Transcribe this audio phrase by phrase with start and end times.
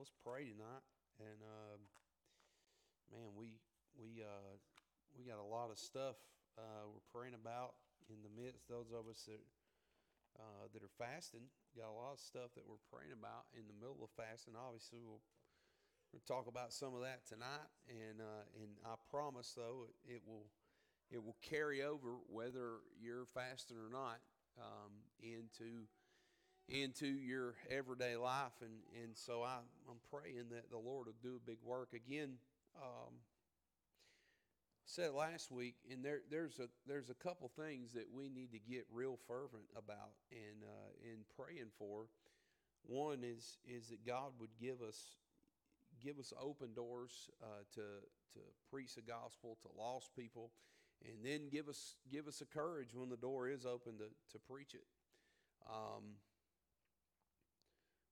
[0.00, 0.80] let's pray tonight.
[1.20, 1.84] And um,
[3.12, 3.60] man, we
[3.92, 4.56] we uh,
[5.12, 6.16] we got a lot of stuff
[6.56, 7.76] uh, we're praying about
[8.08, 8.64] in the midst.
[8.64, 9.44] Those of us that
[10.40, 13.76] uh, that are fasting got a lot of stuff that we're praying about in the
[13.76, 14.56] middle of fasting.
[14.56, 15.20] Obviously, we'll,
[16.16, 17.68] we'll talk about some of that tonight.
[17.84, 20.48] And uh, and I promise though, it, it will
[21.12, 24.24] it will carry over whether you're fasting or not
[24.56, 25.84] um, into
[26.70, 28.52] into your everyday life.
[28.62, 28.72] And,
[29.02, 29.58] and so I,
[29.88, 31.92] I'm praying that the Lord will do a big work.
[31.92, 32.34] Again,
[32.76, 33.14] um,
[34.84, 38.58] said last week, and there, there's a there's a couple things that we need to
[38.58, 42.06] get real fervent about and uh, and praying for.
[42.86, 45.16] One is is that God would give us
[46.02, 47.82] give us open doors uh, to
[48.34, 48.40] to
[48.70, 50.50] preach the gospel to lost people,
[51.04, 54.38] and then give us give us a courage when the door is open to to
[54.38, 54.86] preach it.
[55.68, 56.16] Um,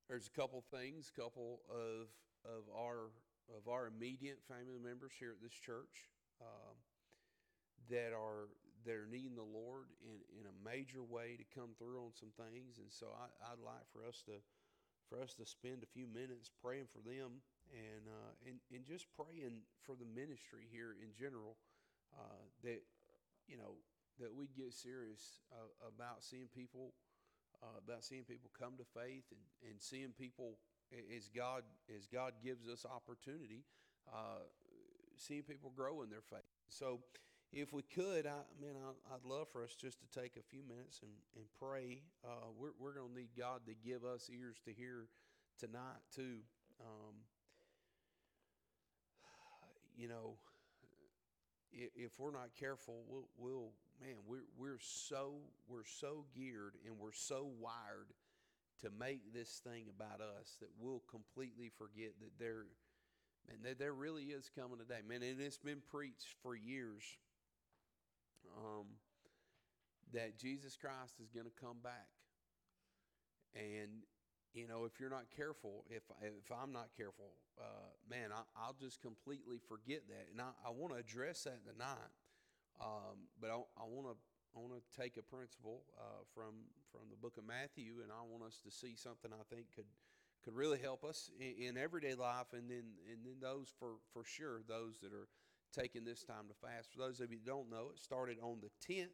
[0.08, 2.08] there's a couple things, couple of
[2.44, 3.12] of our
[3.52, 6.08] of our immediate family members here at this church
[6.40, 6.76] um,
[7.88, 8.48] that are
[8.84, 12.32] that are needing the Lord in, in a major way to come through on some
[12.36, 14.40] things, and so I, would like for us to
[15.08, 19.06] for us to spend a few minutes praying for them and uh, and and just
[19.12, 21.56] praying for the ministry here in general
[22.16, 22.80] uh, that
[23.44, 23.76] you know
[24.20, 26.92] that we get serious uh, about seeing people
[27.62, 30.58] uh, about seeing people come to faith and, and seeing people
[31.16, 31.62] as God
[31.94, 33.64] as God gives us opportunity,
[34.12, 34.46] uh,
[35.16, 36.48] seeing people grow in their faith.
[36.68, 37.00] So,
[37.52, 40.62] if we could, I mean, I, would love for us just to take a few
[40.62, 42.02] minutes and, and pray.
[42.24, 45.08] Uh, we're we're going to need God to give us ears to hear
[45.58, 46.38] tonight too.
[46.80, 47.14] Um,
[49.96, 50.36] you know,
[51.72, 55.34] if we're not careful, we'll, we'll man, we're, we're so
[55.68, 58.08] we're so geared and we're so wired
[58.82, 62.66] to make this thing about us that we'll completely forget that there,
[63.48, 67.02] man, that there really is coming a day, man, and it's been preached for years.
[68.56, 68.86] Um,
[70.14, 72.08] that Jesus Christ is going to come back,
[73.54, 73.90] and
[74.54, 78.76] you know, if you're not careful, if if I'm not careful, uh, man, I, will
[78.80, 82.08] just completely forget that, and I, I want to address that tonight.
[82.80, 84.16] Um, but I want to
[84.56, 88.22] I want to take a principle uh, from from the book of Matthew, and I
[88.24, 89.90] want us to see something I think could
[90.44, 94.24] could really help us in, in everyday life, and then and then those for for
[94.24, 95.28] sure those that are
[95.74, 96.92] taking this time to fast.
[96.92, 99.10] For those of you who don't know, it started on the tenth,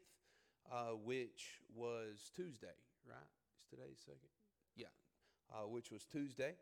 [0.71, 3.29] uh, which was Tuesday, right?
[3.59, 4.29] Is today second?
[4.75, 4.93] Yeah,
[5.53, 6.55] uh, which was Tuesday.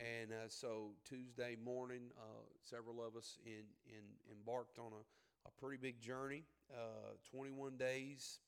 [0.00, 4.00] And uh, so Tuesday morning, uh, several of us in, in,
[4.32, 5.02] embarked on a,
[5.46, 8.38] a pretty big journey, uh, 21 days.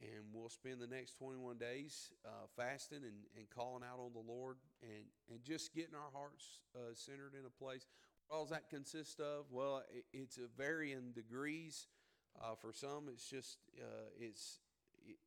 [0.00, 4.32] And we'll spend the next 21 days uh, fasting and, and calling out on the
[4.32, 7.86] Lord and, and just getting our hearts uh, centered in a place.
[8.28, 9.44] What does that consist of?
[9.50, 11.86] Well, it, it's a varying degrees.
[12.62, 13.58] for some, it's just
[14.18, 14.60] it's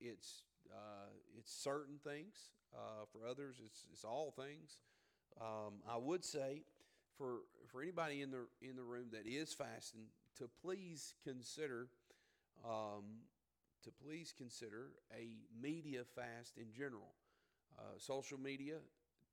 [0.01, 2.51] it's uh, it's certain things.
[2.73, 4.79] Uh, for others, it's, it's all things.
[5.39, 6.63] Um, I would say
[7.17, 10.05] for, for anybody in the, in the room that is fasting,
[10.37, 11.87] to please consider
[12.65, 13.03] um,
[13.83, 15.27] to please consider a
[15.61, 17.13] media fast in general.
[17.77, 18.75] Uh, social media,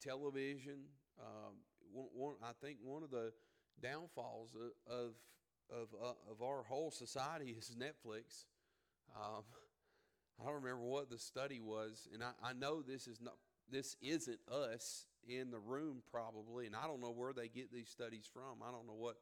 [0.02, 0.80] television.
[1.20, 1.54] Um,
[1.92, 3.32] one, one, I think one of the
[3.82, 5.12] downfalls of of
[5.70, 8.46] of, uh, of our whole society is Netflix.
[9.16, 9.44] Um,
[10.40, 13.34] I don't remember what the study was, and I, I know this is not
[13.70, 17.88] this isn't us in the room probably, and I don't know where they get these
[17.88, 18.62] studies from.
[18.66, 19.16] I don't know what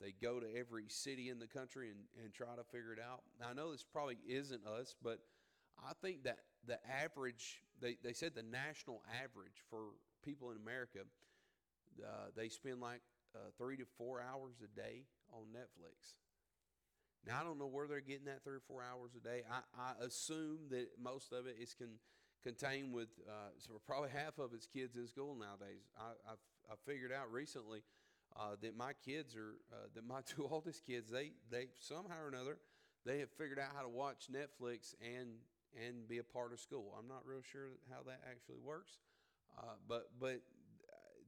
[0.00, 3.22] they go to every city in the country and, and try to figure it out.
[3.38, 5.20] Now, I know this probably isn't us, but
[5.78, 9.94] I think that the average, they, they said the national average for
[10.24, 11.00] people in America,
[12.02, 13.02] uh, they spend like
[13.34, 16.14] uh, three to four hours a day on Netflix.
[17.26, 19.42] Now, I don't know where they're getting that three or four hours a day.
[19.50, 22.00] I, I assume that most of it is con,
[22.42, 25.84] contained with, uh, so probably half of it's kids in school nowadays.
[25.98, 26.38] I, I've,
[26.70, 27.82] I figured out recently
[28.38, 32.28] uh, that my kids are, uh, that my two oldest kids, they, they somehow or
[32.28, 32.58] another,
[33.04, 35.28] they have figured out how to watch Netflix and,
[35.74, 36.94] and be a part of school.
[36.98, 38.98] I'm not real sure how that actually works.
[39.58, 40.40] Uh, but but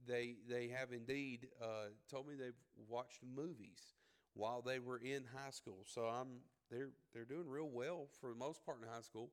[0.07, 2.53] they they have indeed uh, told me they've
[2.89, 3.93] watched movies
[4.33, 5.83] while they were in high school.
[5.85, 6.27] So I'm
[6.69, 9.31] they're they're doing real well for the most part in high school.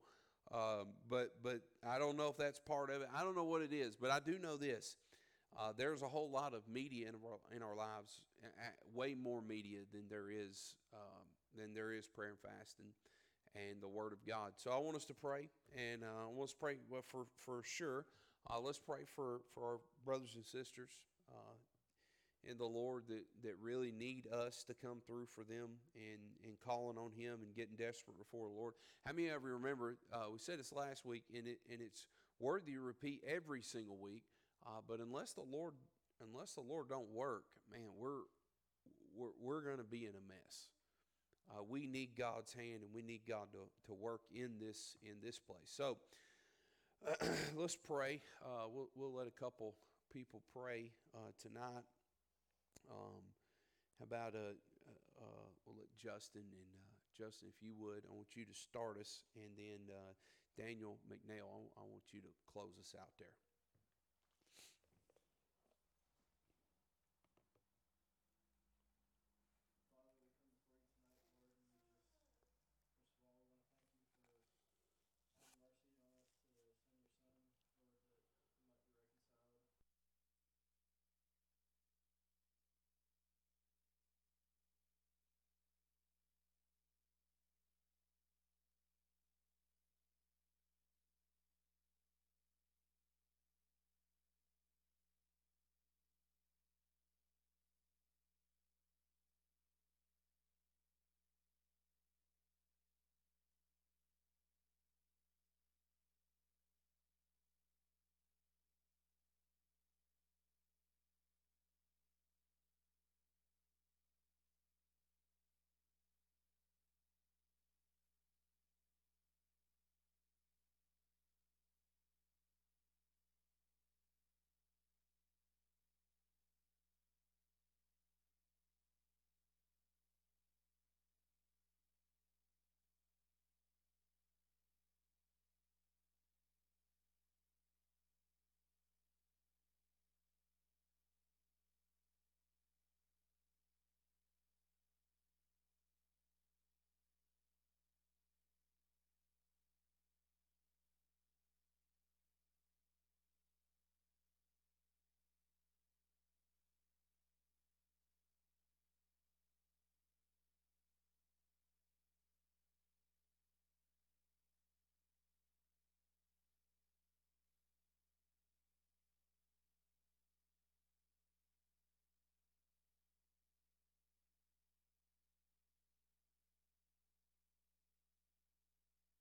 [0.52, 3.08] Um, but but I don't know if that's part of it.
[3.14, 4.96] I don't know what it is, but I do know this.
[5.58, 8.22] Uh, there's a whole lot of media in our, in our lives,
[8.94, 11.24] way more media than there is um,
[11.56, 12.86] than there is prayer and fasting
[13.54, 14.52] and the Word of God.
[14.56, 18.06] So I want us to pray, and uh, want us pray well, for for sure.
[18.48, 20.90] Uh, let's pray for for our brothers and sisters
[21.30, 21.54] uh,
[22.48, 26.58] in the Lord that, that really need us to come through for them and, and
[26.64, 28.74] calling on Him and getting desperate before the Lord.
[29.04, 29.96] How many of you remember?
[30.12, 32.06] Uh, we said this last week, and it and it's
[32.38, 34.22] worthy to repeat every single week.
[34.66, 35.74] Uh, but unless the Lord
[36.20, 38.22] unless the Lord don't work, man, we're
[39.16, 40.68] we're, we're going to be in a mess.
[41.50, 45.16] Uh, we need God's hand, and we need God to, to work in this in
[45.22, 45.66] this place.
[45.66, 45.98] So
[47.56, 48.20] let's pray.
[48.44, 49.74] Uh, we'll, we'll let a couple
[50.12, 51.84] people pray uh, tonight.
[52.90, 53.22] Um,
[54.02, 56.70] about uh, uh, uh, we'll let Justin and
[57.16, 59.92] Justin, if you would, I want you to start us, and then
[60.56, 63.36] Daniel McNeil, I, I want you to close us out there.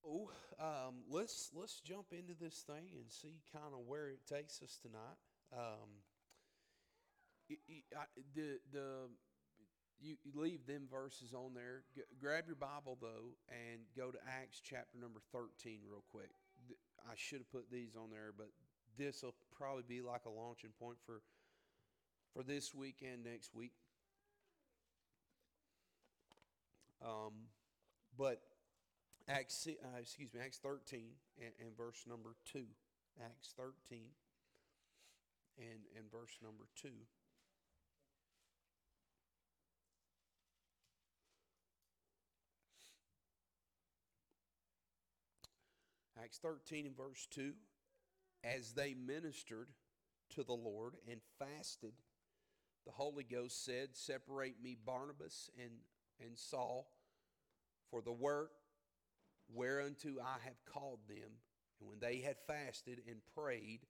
[0.10, 4.62] Oh, um, let's let's jump into this thing and see kind of where it takes
[4.64, 5.18] us tonight.
[5.54, 6.02] Um,
[7.50, 9.10] y- y- I- the the
[10.02, 11.84] you, you leave them verses on there.
[11.94, 16.32] G- grab your Bible though and go to Acts chapter number thirteen real quick.
[17.10, 18.50] I should have put these on there, but
[18.98, 21.22] this will probably be like a launching point for
[22.34, 23.74] for this week and next week.
[27.02, 27.48] Um,
[28.18, 28.42] but
[29.30, 31.02] Acts, uh, excuse me, Acts 13
[31.38, 32.64] and, and verse number 2.
[33.24, 34.00] Acts 13
[35.60, 36.90] and, and verse number 2.
[46.24, 47.54] Acts 13 and verse 2.
[48.44, 49.68] As they ministered
[50.34, 51.94] to the Lord and fasted,
[52.86, 55.74] the Holy Ghost said, Separate me Barnabas and,
[56.20, 56.88] and Saul
[57.92, 58.52] for the work
[59.54, 61.32] whereunto I have called them.
[61.80, 63.82] And when they had fasted and prayed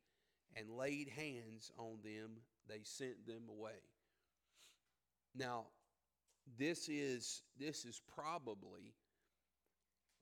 [0.56, 2.38] and laid hands on them,
[2.68, 3.82] they sent them away.
[5.36, 5.66] Now,
[6.58, 8.94] this is this is probably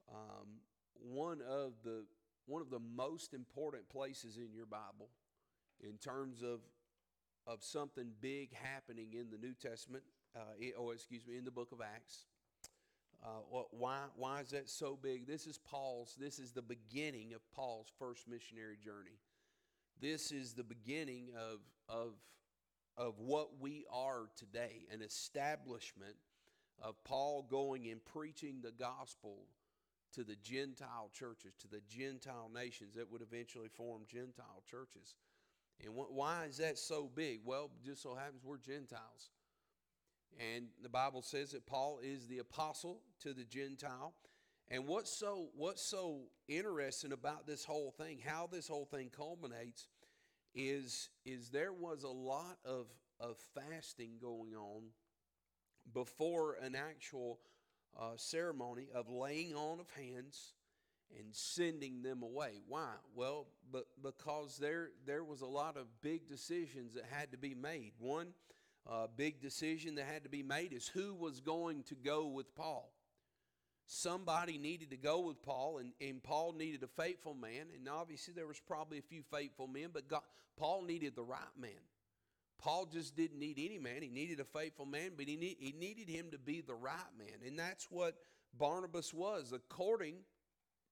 [0.09, 0.59] um,
[0.93, 2.05] one of the
[2.45, 5.09] one of the most important places in your Bible
[5.81, 6.59] in terms of
[7.45, 10.03] of something big happening in the New Testament,
[10.35, 12.25] uh, or excuse me, in the book of Acts.
[13.23, 15.25] Uh, wh- why, why is that so big?
[15.25, 19.19] This is Paul's, this is the beginning of Paul's first missionary journey.
[19.99, 21.59] This is the beginning of,
[21.89, 22.13] of,
[22.95, 26.15] of what we are today, an establishment
[26.81, 29.47] of Paul going and preaching the gospel
[30.13, 35.15] to the Gentile churches, to the Gentile nations that would eventually form Gentile churches.
[35.83, 37.41] And wh- why is that so big?
[37.43, 39.31] Well, just so happens we're Gentiles.
[40.39, 44.13] And the Bible says that Paul is the apostle to the Gentile.
[44.69, 49.87] And what's so what's so interesting about this whole thing, how this whole thing culminates,
[50.53, 52.87] is is there was a lot of
[53.19, 54.83] of fasting going on
[55.93, 57.39] before an actual
[57.97, 60.53] uh, ceremony of laying on of hands
[61.17, 62.59] and sending them away.
[62.67, 62.91] Why?
[63.15, 67.55] Well, but because there there was a lot of big decisions that had to be
[67.55, 67.93] made.
[67.99, 68.33] One
[68.89, 72.55] uh, big decision that had to be made is who was going to go with
[72.55, 72.91] Paul.
[73.85, 77.67] Somebody needed to go with Paul, and, and Paul needed a faithful man.
[77.73, 80.21] And obviously, there was probably a few faithful men, but God,
[80.57, 81.71] Paul needed the right man.
[82.59, 84.01] Paul just didn't need any man.
[84.01, 86.95] He needed a faithful man, but he, need, he needed him to be the right
[87.17, 87.45] man.
[87.45, 88.15] And that's what
[88.57, 90.15] Barnabas was, according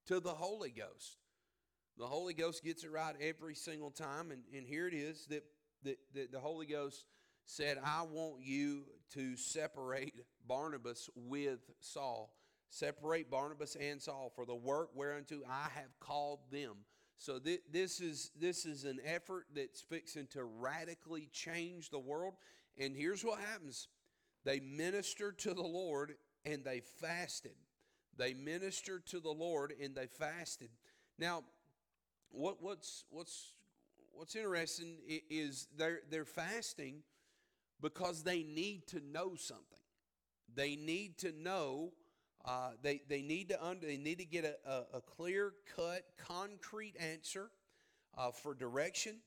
[0.06, 1.18] to the Holy Ghost.
[1.98, 4.32] The Holy Ghost gets it right every single time.
[4.32, 5.44] And, and here it is that,
[5.84, 7.04] that, that the Holy Ghost
[7.46, 8.84] said, I want you
[9.14, 12.34] to separate Barnabas with Saul.
[12.70, 16.78] Separate Barnabas and Saul for the work whereunto I have called them.
[17.18, 22.34] So th- this is this is an effort that's fixing to radically change the world.
[22.78, 23.88] And here's what happens:
[24.44, 27.56] they ministered to the Lord and they fasted.
[28.18, 30.70] They ministered to the Lord and they fasted.
[31.18, 31.44] Now,
[32.30, 33.54] what, what's what's
[34.12, 34.98] what's interesting
[35.30, 37.04] is they're they're fasting
[37.82, 39.80] because they need to know something.
[40.54, 41.94] They need to know.
[42.44, 46.04] Uh, they they need to under they need to get a, a, a clear cut
[46.18, 47.50] concrete answer
[48.18, 49.18] uh, for direction.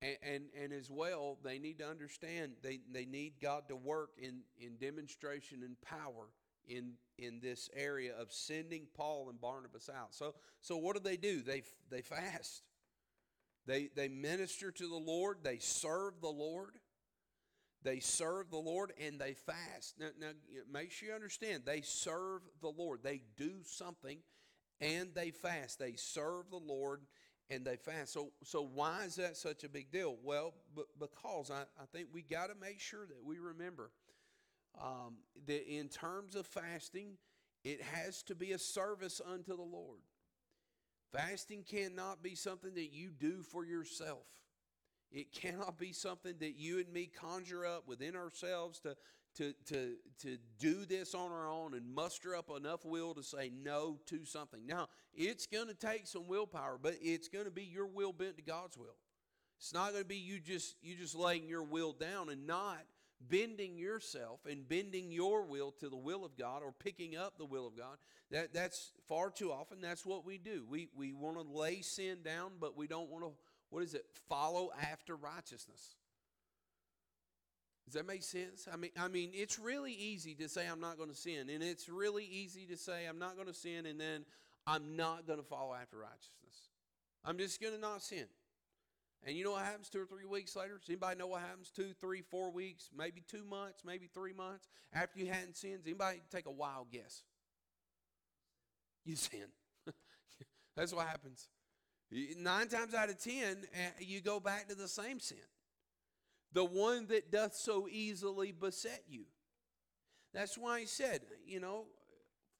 [0.00, 4.10] And, and, and as well, they need to understand they, they need God to work
[4.18, 6.26] in, in demonstration and power
[6.66, 10.14] in in this area of sending Paul and Barnabas out.
[10.14, 11.42] So so what do they do?
[11.42, 12.62] They they fast.
[13.66, 16.78] They they minister to the Lord, they serve the Lord.
[17.82, 19.98] They serve the Lord and they fast.
[19.98, 20.28] Now, now
[20.72, 23.00] make sure you understand they serve the Lord.
[23.02, 24.18] They do something
[24.80, 25.78] and they fast.
[25.78, 27.00] They serve the Lord
[27.50, 28.12] and they fast.
[28.12, 30.16] So, so why is that such a big deal?
[30.22, 33.90] Well, b- because I, I think we got to make sure that we remember
[34.80, 37.18] um, that in terms of fasting,
[37.64, 40.00] it has to be a service unto the Lord.
[41.12, 44.24] Fasting cannot be something that you do for yourself.
[45.12, 48.96] It cannot be something that you and me conjure up within ourselves to,
[49.36, 53.50] to, to, to do this on our own and muster up enough will to say
[53.62, 54.66] no to something.
[54.66, 58.36] Now, it's going to take some willpower, but it's going to be your will bent
[58.36, 58.96] to God's will.
[59.58, 62.78] It's not going to be you just you just laying your will down and not
[63.28, 67.44] bending yourself and bending your will to the will of God or picking up the
[67.44, 67.96] will of God.
[68.32, 70.64] That that's far too often that's what we do.
[70.68, 73.30] We we want to lay sin down, but we don't want to
[73.72, 74.04] what is it?
[74.28, 75.96] Follow after righteousness.
[77.86, 78.68] Does that make sense?
[78.70, 81.62] I mean, I mean, it's really easy to say I'm not going to sin, and
[81.62, 84.26] it's really easy to say I'm not going to sin, and then
[84.66, 86.68] I'm not going to follow after righteousness.
[87.24, 88.26] I'm just going to not sin.
[89.24, 90.76] And you know what happens two or three weeks later?
[90.78, 94.68] Does anybody know what happens two, three, four weeks, maybe two months, maybe three months
[94.92, 95.80] after you hadn't sinned?
[95.86, 97.22] Anybody take a wild guess?
[99.06, 99.46] You sin.
[100.76, 101.48] That's what happens.
[102.38, 105.38] Nine times out of ten, eh, you go back to the same sin.
[106.52, 109.24] The one that doth so easily beset you.
[110.34, 111.86] That's why he said, you know,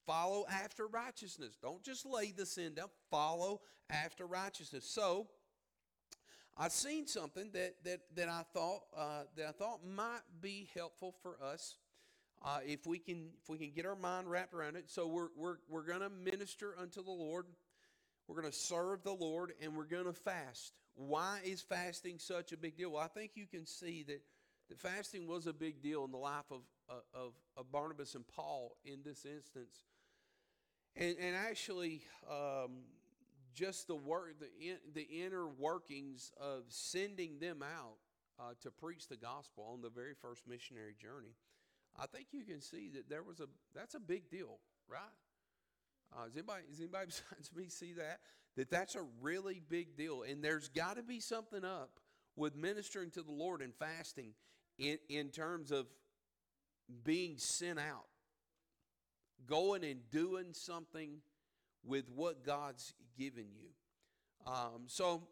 [0.06, 1.58] follow after righteousness.
[1.60, 4.86] Don't just lay the sin down, follow after righteousness.
[4.86, 5.26] So,
[6.56, 11.14] I've seen something that, that, that I thought uh, that I thought might be helpful
[11.22, 11.76] for us
[12.44, 14.90] uh, if we can if we can get our mind wrapped around it.
[14.90, 17.46] So we're we're we're to minister unto the Lord.
[18.26, 20.72] We're going to serve the Lord, and we're going to fast.
[20.94, 22.92] Why is fasting such a big deal?
[22.92, 24.22] Well, I think you can see that
[24.68, 28.26] that fasting was a big deal in the life of uh, of, of Barnabas and
[28.26, 29.84] Paul in this instance.
[30.94, 32.82] And, and actually, um,
[33.54, 37.96] just the work, the, in, the inner workings of sending them out
[38.38, 41.34] uh, to preach the gospel on the very first missionary journey,
[41.98, 45.00] I think you can see that there was a that's a big deal, right?
[46.14, 48.20] Uh, does anybody does anybody besides me see that
[48.56, 52.00] that that's a really big deal, and there's got to be something up
[52.36, 54.34] with ministering to the Lord and fasting
[54.78, 55.86] in in terms of
[57.04, 58.06] being sent out,
[59.46, 61.22] going and doing something
[61.84, 63.70] with what God's given you.
[64.46, 65.22] Um, so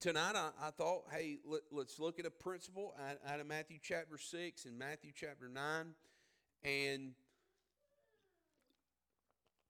[0.00, 3.78] tonight I, I, thought, hey, let, us look at a principle out, out, of Matthew
[3.82, 5.62] chapter 6 and Matthew chapter 9.
[6.64, 7.12] And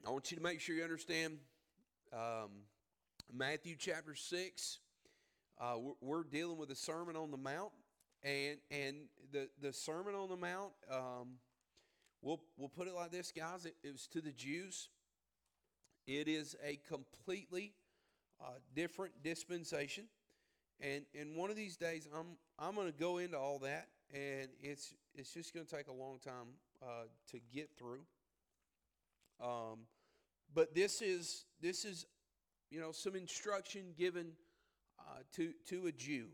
[0.06, 1.38] I want you to make sure you understand
[2.12, 2.50] um,
[3.32, 4.78] Matthew chapter 6.
[5.58, 7.72] Uh, we're, we're, dealing with the Sermon on the Mount.
[8.22, 8.96] And, and
[9.32, 11.36] the, the Sermon on the Mount, um,
[12.20, 13.64] we'll, we'll put it like this, guys.
[13.64, 14.90] It, it was to the Jews.
[16.06, 17.72] It is a completely
[18.42, 20.04] uh, different dispensation.
[20.80, 24.48] And, and one of these days, I'm, I'm going to go into all that, and
[24.60, 28.00] it's, it's just going to take a long time uh, to get through.
[29.42, 29.86] Um,
[30.54, 32.06] but this is this is
[32.70, 34.32] you know some instruction given
[34.98, 36.28] uh, to to a Jew.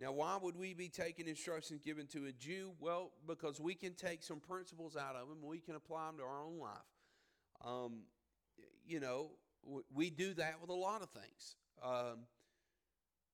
[0.00, 2.72] Now, why would we be taking instructions given to a Jew?
[2.80, 6.16] Well, because we can take some principles out of them, and we can apply them
[6.16, 6.70] to our own life.
[7.64, 8.00] Um,
[8.84, 9.30] you know,
[9.94, 11.56] we do that with a lot of things.
[11.84, 12.26] Um,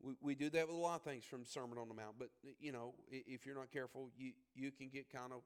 [0.02, 2.16] we, we do that with a lot of things from Sermon on the Mount.
[2.18, 2.28] But
[2.60, 5.40] you know, if you're not careful, you you can get kind of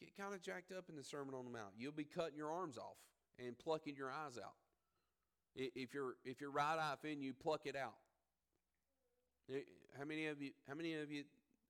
[0.00, 1.74] get kind of jacked up in the Sermon on the Mount.
[1.76, 2.96] You'll be cutting your arms off
[3.38, 4.54] and plucking your eyes out.
[5.54, 7.94] If your if your right eye offend you, pluck it out.
[9.98, 11.24] How many of you how many of you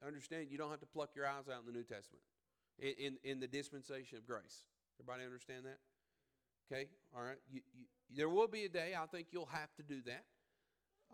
[0.06, 2.24] understand you don't have to pluck your eyes out in the New Testament?
[2.78, 4.64] In in, in the dispensation of grace.
[5.00, 5.78] Everybody understand that?
[6.70, 7.38] Okay, all right.
[7.50, 7.84] You, you,
[8.14, 10.24] there will be a day I think you'll have to do that,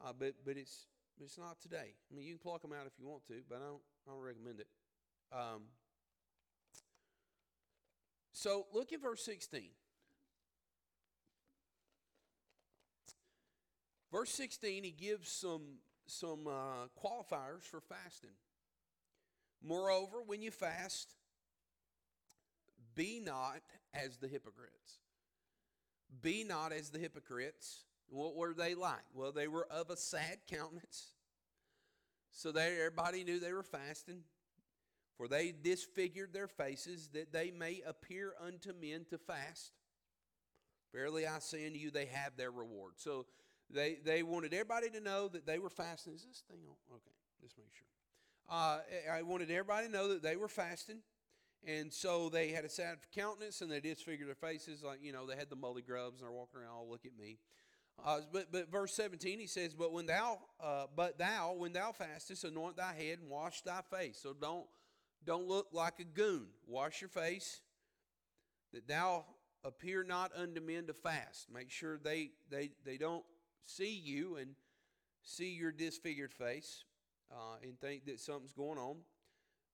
[0.05, 0.87] uh, but but it's
[1.21, 1.95] it's not today.
[2.11, 4.11] I mean, you can pluck them out if you want to, but I don't I
[4.11, 4.67] don't recommend it.
[5.33, 5.63] Um,
[8.33, 9.71] so look at verse sixteen.
[14.15, 18.31] Verse sixteen, he gives some some uh, qualifiers for fasting.
[19.61, 21.17] Moreover, when you fast,
[22.95, 23.61] be not
[23.93, 25.01] as the hypocrites.
[26.23, 27.87] Be not as the hypocrites.
[28.09, 29.03] What were they like?
[29.15, 31.07] Well, they were of a sad countenance.
[32.31, 34.21] So they, everybody knew they were fasting.
[35.17, 39.73] For they disfigured their faces that they may appear unto men to fast.
[40.93, 42.93] Verily I say unto you, they have their reward.
[42.97, 43.27] So
[43.71, 46.15] they, they wanted everybody to know that they were fasting.
[46.15, 46.97] Is this thing on?
[46.97, 47.87] Okay, just make sure.
[48.49, 48.79] Uh,
[49.13, 50.99] I wanted everybody to know that they were fasting.
[51.67, 54.83] And so they had a sad countenance and they disfigured their faces.
[54.83, 57.17] Like, you know, they had the mully grubs and they're walking around, oh, look at
[57.19, 57.39] me.
[58.05, 61.93] Uh, but, but verse 17, he says, But when thou, uh, but thou, when thou
[61.93, 64.19] fastest, anoint thy head and wash thy face.
[64.23, 64.67] So don't,
[65.25, 66.49] don't look like a goon.
[66.67, 67.61] Wash your face,
[68.73, 69.25] that thou
[69.65, 71.47] appear not unto men to fast.
[71.53, 73.25] Make sure they, they, they don't
[73.67, 74.51] see you and
[75.23, 76.85] see your disfigured face
[77.31, 78.97] uh, and think that something's going on.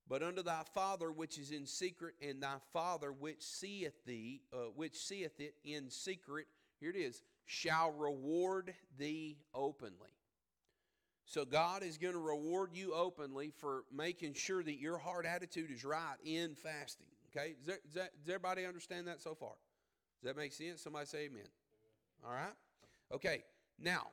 [0.09, 4.71] But unto thy Father which is in secret, and thy Father which seeth thee, uh,
[4.75, 6.47] which seeth it in secret,
[6.81, 10.11] here it is, shall reward thee openly.
[11.27, 15.71] So God is going to reward you openly for making sure that your heart attitude
[15.71, 17.07] is right in fasting.
[17.31, 19.53] Okay, that, does everybody understand that so far?
[20.21, 20.83] Does that make sense?
[20.83, 21.47] Somebody say amen.
[22.27, 22.53] All right.
[23.15, 23.45] Okay.
[23.83, 24.09] Now,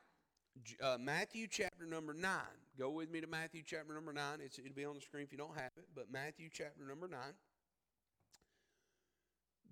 [0.82, 2.32] uh, Matthew chapter number 9.
[2.78, 4.38] Go with me to Matthew chapter number 9.
[4.42, 7.06] It's, it'll be on the screen if you don't have it, but Matthew chapter number
[7.06, 7.18] 9.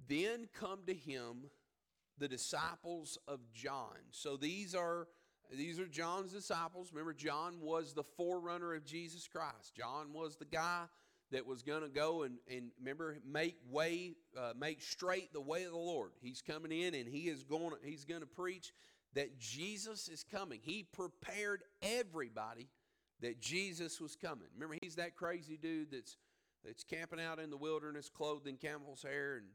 [0.07, 1.51] Then come to him
[2.19, 3.97] the disciples of John.
[4.11, 5.09] So these are
[5.51, 6.91] these are John's disciples.
[6.93, 9.75] Remember, John was the forerunner of Jesus Christ.
[9.77, 10.87] John was the guy
[11.31, 15.65] that was going to go and, and remember make way uh, make straight the way
[15.65, 16.11] of the Lord.
[16.21, 18.73] He's coming in and he is going he's going to preach
[19.17, 20.61] that Jesus is coming.
[20.63, 22.69] He prepared everybody
[23.21, 24.47] that Jesus was coming.
[24.55, 26.17] Remember, he's that crazy dude that's
[26.65, 29.47] that's camping out in the wilderness, clothed in camel's hair, and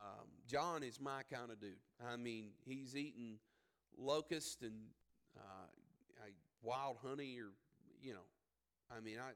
[0.00, 1.78] um, John is my kind of dude.
[2.06, 3.38] I mean, he's eating
[3.96, 4.74] locust and
[5.36, 5.66] uh,
[6.62, 7.50] wild honey, or
[8.02, 8.26] you know,
[8.90, 9.30] I mean, I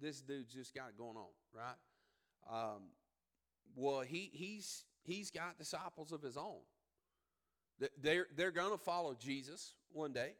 [0.00, 1.76] this dude's just got it going on, right?
[2.50, 2.82] Um,
[3.74, 6.60] well, he he's he's got disciples of his own.
[7.82, 10.34] Th- They're they're going to follow Jesus one day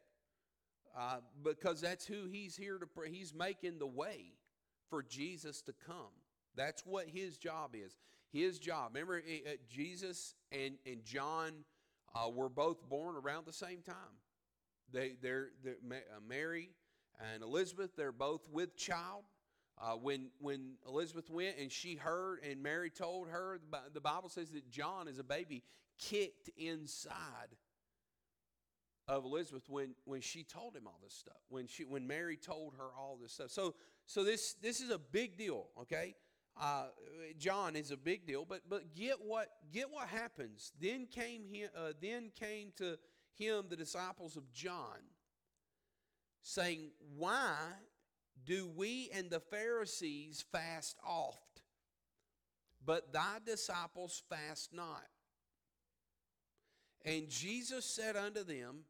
[0.97, 2.87] uh, because that's who he's here to.
[2.87, 3.11] Pray.
[3.11, 4.35] He's making the way
[4.89, 6.13] for Jesus to come.
[6.55, 7.97] That's what his job is.
[8.33, 8.93] His job.
[8.95, 9.21] Remember,
[9.69, 11.65] Jesus and and John
[12.15, 14.21] uh, were both born around the same time.
[14.93, 16.71] They they're, they're uh, Mary
[17.35, 17.97] and Elizabeth.
[17.97, 19.25] They're both with child.
[19.81, 24.29] Uh, when when Elizabeth went and she heard and Mary told her, the the Bible
[24.29, 25.65] says that John, as a baby,
[25.99, 27.57] kicked inside
[29.09, 31.41] of Elizabeth when when she told him all this stuff.
[31.49, 33.51] When she when Mary told her all this stuff.
[33.51, 33.75] So
[34.07, 35.67] so this this is a big deal.
[35.81, 36.15] Okay,
[36.61, 36.87] uh,
[37.39, 38.45] John is a big deal.
[38.45, 40.73] But but get what get what happens.
[40.81, 42.99] Then came he, uh, then came to
[43.35, 44.99] him the disciples of John,
[46.43, 47.57] saying, "Why
[48.45, 51.63] do we and the Pharisees fast oft,
[52.85, 55.07] but thy disciples fast not?"
[57.05, 58.85] And Jesus said unto them,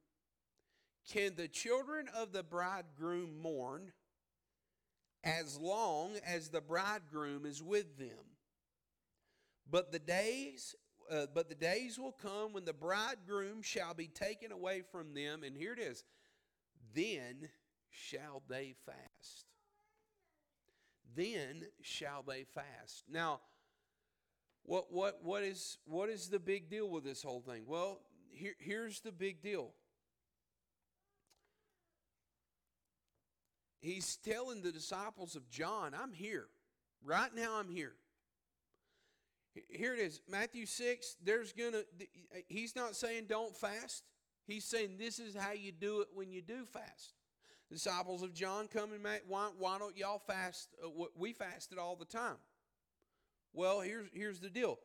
[1.10, 3.92] Can the children of the bridegroom mourn
[5.24, 8.36] as long as the bridegroom is with them?
[9.70, 10.74] But the days
[11.10, 15.42] uh, but the days will come when the bridegroom shall be taken away from them.
[15.42, 16.04] And here it is.
[16.94, 17.48] Then
[17.90, 19.46] shall they fast.
[21.14, 23.04] Then shall they fast.
[23.10, 23.40] Now
[24.64, 27.64] what what what is what is the big deal with this whole thing?
[27.66, 29.72] Well, here, here's the big deal.
[33.80, 36.46] He's telling the disciples of John, I'm here.
[37.04, 37.94] Right now, I'm here.
[39.68, 41.16] Here it is, Matthew 6.
[41.22, 41.82] There's gonna,
[42.46, 44.04] he's not saying don't fast.
[44.46, 47.14] He's saying this is how you do it when you do fast.
[47.70, 50.68] Disciples of John come and why, why don't y'all fast?
[50.82, 52.36] Uh, we fasted all the time.
[53.52, 54.78] Well, here's, here's the deal.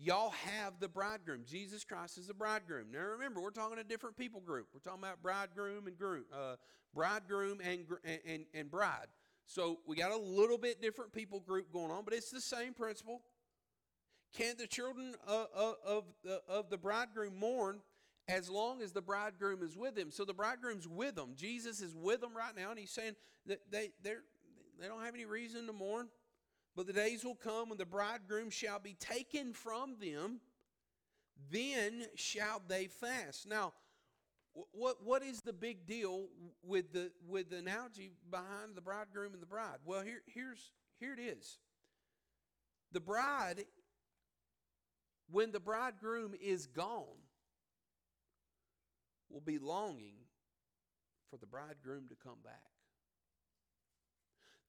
[0.00, 1.42] Y'all have the bridegroom.
[1.44, 2.86] Jesus Christ is the bridegroom.
[2.92, 4.68] Now remember, we're talking a different people group.
[4.72, 6.54] We're talking about bridegroom and groom, uh,
[6.94, 7.84] bridegroom and,
[8.24, 9.08] and, and bride.
[9.46, 12.74] So we got a little bit different people group going on, but it's the same
[12.74, 13.22] principle.
[14.36, 16.04] Can the children of, of, of,
[16.48, 17.80] of the bridegroom mourn
[18.28, 20.10] as long as the bridegroom is with him?
[20.10, 21.30] So the bridegroom's with them.
[21.34, 24.22] Jesus is with them right now, and he's saying that they, they're,
[24.78, 26.08] they don't have any reason to mourn.
[26.76, 30.40] But the days will come when the bridegroom shall be taken from them,
[31.50, 33.48] then shall they fast.
[33.48, 33.72] Now,
[34.72, 36.26] what, what is the big deal
[36.62, 39.78] with the, with the analogy behind the bridegroom and the bride?
[39.84, 41.58] Well, here, here's, here it is.
[42.92, 43.64] The bride,
[45.30, 47.04] when the bridegroom is gone,
[49.30, 50.14] will be longing
[51.30, 52.77] for the bridegroom to come back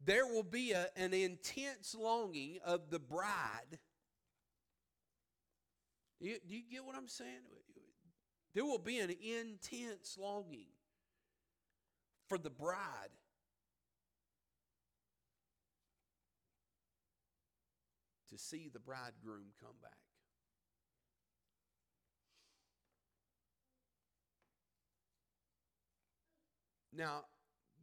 [0.04, 3.80] there will be a, an intense longing of the bride.
[6.20, 7.42] You, do you get what I'm saying?
[8.54, 10.68] There will be an intense longing
[12.28, 13.10] for the bride.
[18.30, 19.92] To see the bridegroom come back.
[26.94, 27.24] Now,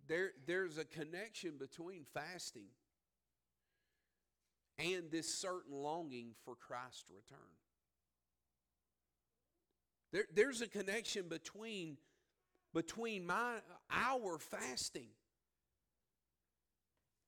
[0.08, 2.68] there, there's a connection between fasting
[4.78, 7.38] and this certain longing for Christ's return.
[10.12, 11.96] There, there's a connection between,
[12.72, 13.56] between my,
[13.90, 15.08] our fasting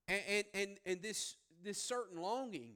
[0.07, 2.75] and, and, and, and this, this certain longing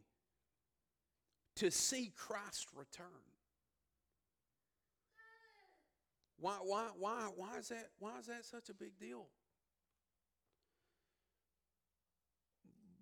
[1.57, 3.07] to see Christ return.
[6.39, 9.27] Why, why, why, why, is that, why is that such a big deal?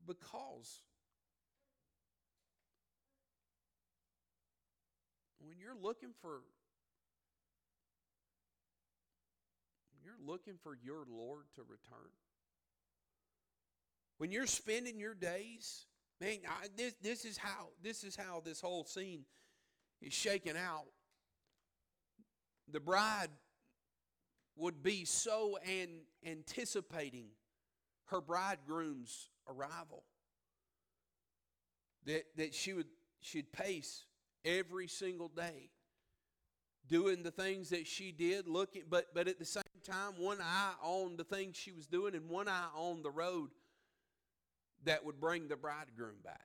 [0.07, 0.83] Because
[5.41, 6.41] when you're looking for
[10.05, 12.11] you're looking for your Lord to return.
[14.19, 15.87] When you're spending your days,
[16.21, 19.25] man, I, this, this is how this is how this whole scene
[20.03, 20.87] is shaken out.
[22.71, 23.31] The bride
[24.57, 25.89] would be so an,
[26.25, 27.29] anticipating
[28.07, 30.05] her bridegroom's arrival.
[32.07, 32.87] That, that she would
[33.21, 34.05] she'd pace
[34.45, 35.71] every single day
[36.89, 40.73] doing the things that she did looking but but at the same time one eye
[40.83, 43.51] on the things she was doing and one eye on the road
[44.85, 46.41] that would bring the bridegroom back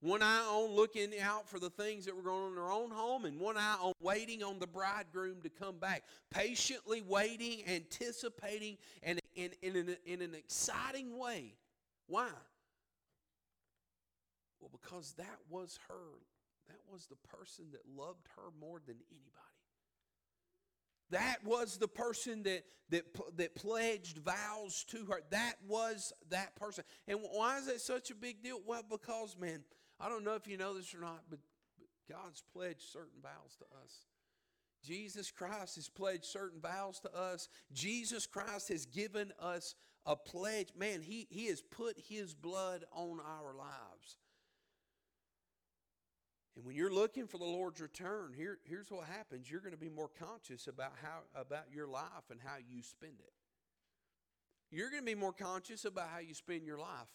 [0.00, 2.90] one eye on looking out for the things that were going on in her own
[2.90, 8.76] home and one eye on waiting on the bridegroom to come back patiently waiting anticipating
[9.02, 11.54] and in, in, in, an exciting way.
[12.06, 12.28] Why?
[14.60, 16.18] Well, because that was her.
[16.68, 19.42] That was the person that loved her more than anybody.
[21.10, 23.04] That was the person that, that,
[23.36, 25.20] that pledged vows to her.
[25.30, 26.84] That was that person.
[27.06, 28.60] And why is that such a big deal?
[28.66, 29.62] Well, because, man,
[30.00, 31.38] I don't know if you know this or not, but,
[31.78, 33.92] but God's pledged certain vows to us.
[34.82, 37.48] Jesus Christ has pledged certain vows to us.
[37.72, 40.68] Jesus Christ has given us a pledge.
[40.76, 44.18] Man, he, he has put his blood on our lives.
[46.56, 49.50] And when you're looking for the Lord's return, here, here's what happens.
[49.50, 53.14] You're going to be more conscious about how about your life and how you spend
[53.20, 53.32] it.
[54.70, 57.08] You're going to be more conscious about how you spend your life.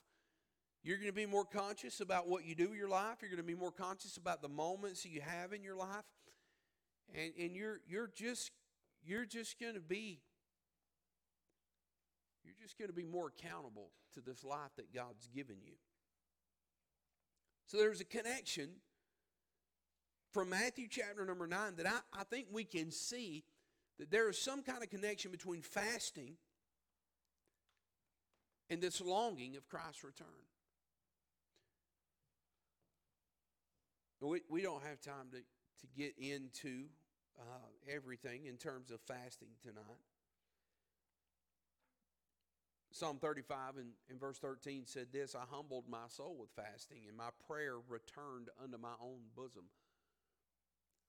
[0.84, 3.18] You're going to be more conscious about what you do with your life.
[3.22, 6.06] You're going to be more conscious about the moments you have in your life
[7.14, 8.52] and, and you're you're just
[9.04, 10.20] you're just going to be
[12.44, 15.74] you're just going to be more accountable to this life that God's given you.
[17.66, 18.70] So there's a connection
[20.32, 23.44] from Matthew chapter number 9 that I, I think we can see
[24.00, 26.38] that there is some kind of connection between fasting
[28.70, 30.28] and this longing of Christ's return.
[34.22, 35.38] We, we don't have time to
[35.80, 36.86] to get into
[37.40, 40.02] uh, everything in terms of fasting tonight.
[42.92, 47.16] Psalm 35 and, and verse 13 said this I humbled my soul with fasting, and
[47.16, 49.66] my prayer returned unto my own bosom.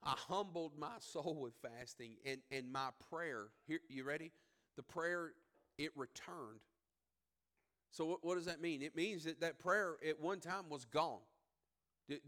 [0.02, 3.46] I humbled my soul with fasting and, and my prayer.
[3.66, 4.32] Here, you ready?
[4.76, 5.32] The prayer,
[5.76, 6.60] it returned.
[7.90, 8.82] So what, what does that mean?
[8.82, 11.20] It means that that prayer at one time was gone.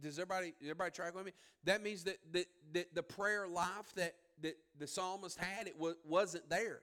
[0.02, 1.32] Does everybody everybody track with me?
[1.64, 5.92] That means that, that, that the prayer life that, that the psalmist had, it wa-
[6.04, 6.80] wasn't there,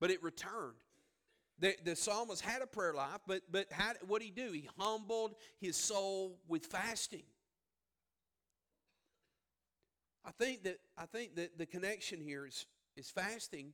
[0.00, 0.76] but it returned.
[1.60, 4.52] The, the psalmist had a prayer life, but but how, what did he do?
[4.52, 7.24] He humbled his soul with fasting.
[10.24, 13.72] I think that I think that the connection here is is fasting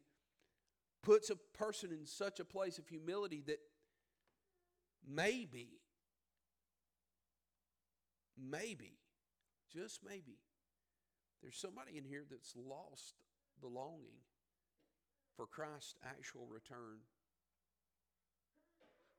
[1.03, 3.61] puts a person in such a place of humility that
[5.09, 5.69] maybe
[8.39, 8.99] maybe
[9.73, 10.39] just maybe
[11.43, 13.15] there's somebody in here that's lost
[13.61, 14.21] the longing
[15.37, 16.99] for Christ's actual return.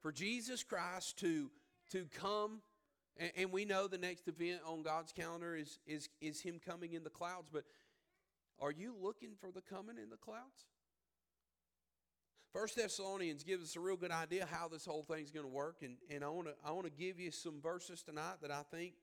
[0.01, 1.49] For Jesus Christ to
[1.91, 2.61] to come
[3.17, 6.93] and, and we know the next event on God's calendar is is is him coming
[6.93, 7.63] in the clouds but
[8.59, 10.65] are you looking for the coming in the clouds?
[12.53, 15.77] First Thessalonians gives us a real good idea how this whole thing's going to work,
[15.83, 18.63] and, and I want to I want to give you some verses tonight that I
[18.71, 18.93] think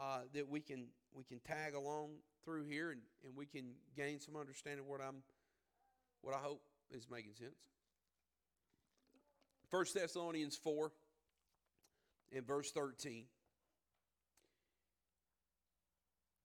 [0.00, 2.10] uh, that we can we can tag along
[2.44, 5.22] through here, and, and we can gain some understanding of what I'm
[6.22, 7.68] what I hope is making sense.
[9.70, 10.92] First Thessalonians four,
[12.30, 13.24] in verse thirteen.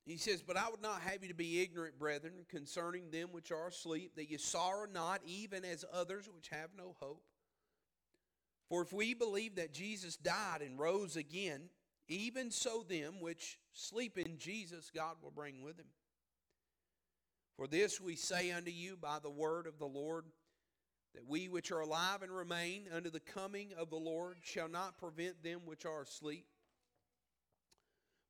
[0.05, 3.51] He says, But I would not have you to be ignorant, brethren, concerning them which
[3.51, 7.21] are asleep, that ye sorrow not, even as others which have no hope.
[8.69, 11.69] For if we believe that Jesus died and rose again,
[12.09, 15.85] even so them which sleep in Jesus God will bring with him.
[17.55, 20.25] For this we say unto you by the word of the Lord,
[21.13, 24.97] that we which are alive and remain unto the coming of the Lord shall not
[24.97, 26.45] prevent them which are asleep.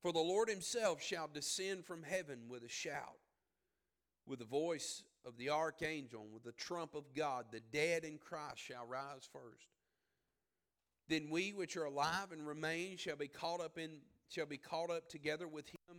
[0.02, 3.18] For the Lord himself shall descend from heaven with a shout,
[4.26, 7.46] with the voice of the archangel, and with the trump of God.
[7.52, 9.68] The dead in Christ shall rise first.
[11.10, 13.90] Then we which are alive and remain shall be caught up in
[14.28, 15.96] shall be caught up together with him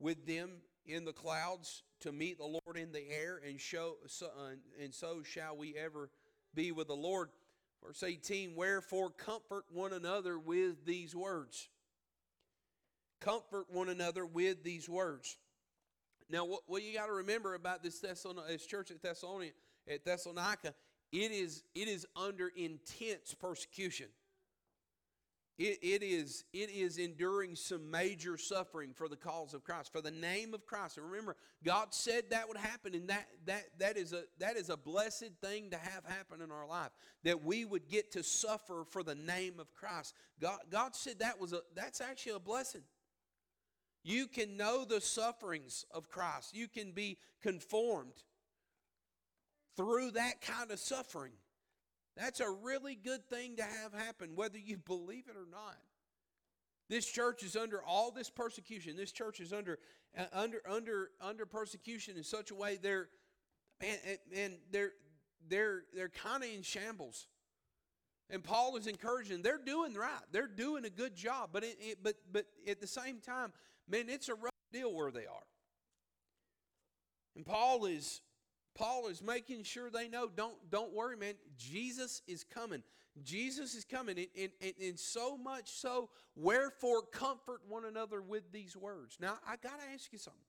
[0.00, 0.50] with them
[0.86, 4.94] in the clouds to meet the Lord in the air, and show so, uh, and
[4.94, 6.10] so shall we ever
[6.54, 7.28] be with the Lord.
[7.84, 11.68] Verse 18, wherefore comfort one another with these words.
[13.20, 15.36] Comfort one another with these words.
[16.30, 19.54] Now, what, what you got to remember about this, this church at Thessalonica,
[19.88, 20.74] at Thessalonica,
[21.12, 24.06] it is it is under intense persecution.
[25.58, 30.02] It, it is it is enduring some major suffering for the cause of Christ, for
[30.02, 30.98] the name of Christ.
[30.98, 34.68] And remember, God said that would happen, and that that that is a that is
[34.68, 36.90] a blessed thing to have happen in our life.
[37.24, 40.14] That we would get to suffer for the name of Christ.
[40.40, 42.82] God God said that was a that's actually a blessing.
[44.04, 46.54] You can know the sufferings of Christ.
[46.54, 48.12] You can be conformed
[49.76, 51.32] through that kind of suffering.
[52.16, 55.76] That's a really good thing to have happen, whether you believe it or not.
[56.88, 58.96] This church is under all this persecution.
[58.96, 59.78] This church is under
[60.16, 63.08] uh, under under under persecution in such a way they're
[63.82, 63.96] man,
[64.34, 64.92] and they're
[65.48, 67.26] they're they're kind of in shambles.
[68.30, 69.42] And Paul is encouraging.
[69.42, 70.10] They're doing right.
[70.32, 71.50] They're doing a good job.
[71.52, 73.52] But it, it but but at the same time,
[73.88, 75.46] man, it's a rough deal where they are.
[77.34, 78.20] And Paul is
[78.76, 81.34] Paul is making sure they know don't don't worry, man.
[81.56, 82.82] Jesus is coming.
[83.24, 84.18] Jesus is coming.
[84.18, 89.16] And, and, and, and so much so, wherefore comfort one another with these words.
[89.20, 90.40] Now, I got to ask you something.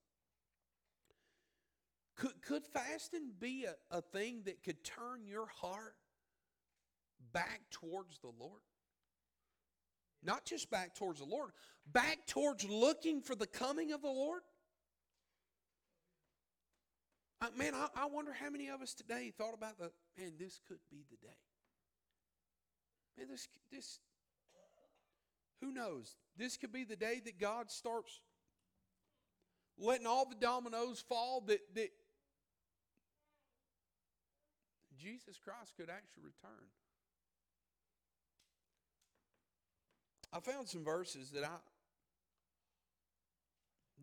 [2.18, 5.96] Could, could fasting be a, a thing that could turn your heart
[7.32, 8.62] back towards the Lord?
[10.24, 11.52] Not just back towards the Lord,
[11.94, 14.42] back towards looking for the coming of the Lord?
[17.40, 20.34] Uh, man, I, I wonder how many of us today thought about the man.
[20.40, 21.34] This could be the day.
[23.18, 24.00] Man, this this.
[25.62, 26.16] Who knows?
[26.36, 28.22] This could be the day that God starts
[29.78, 31.42] letting all the dominoes fall.
[31.42, 31.90] That that
[34.98, 36.66] Jesus Christ could actually return.
[40.34, 41.58] I found some verses that I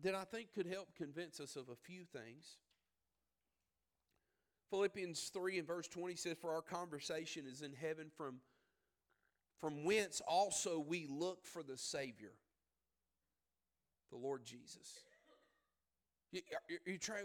[0.03, 2.57] that I think could help convince us of a few things.
[4.69, 8.37] Philippians 3 and verse 20 says, For our conversation is in heaven, from,
[9.59, 12.33] from whence also we look for the Savior,
[14.11, 14.99] the Lord Jesus.
[16.31, 17.17] You, you, you try,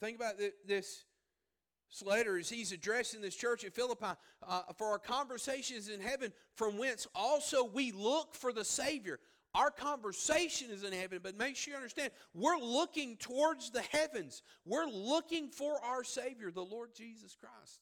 [0.00, 0.52] think about this.
[0.66, 1.04] This
[2.04, 4.06] letter as he's addressing this church at Philippi.
[4.46, 9.18] Uh, for our conversations in heaven, from whence also we look for the Savior.
[9.54, 14.42] Our conversation is in heaven, but make sure you understand we're looking towards the heavens.
[14.64, 17.80] We're looking for our Savior, the Lord Jesus Christ.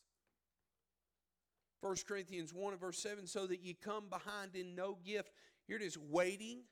[1.81, 5.31] 1 Corinthians 1 and verse 7 so that ye come behind in no gift.
[5.66, 6.62] Here it is, waiting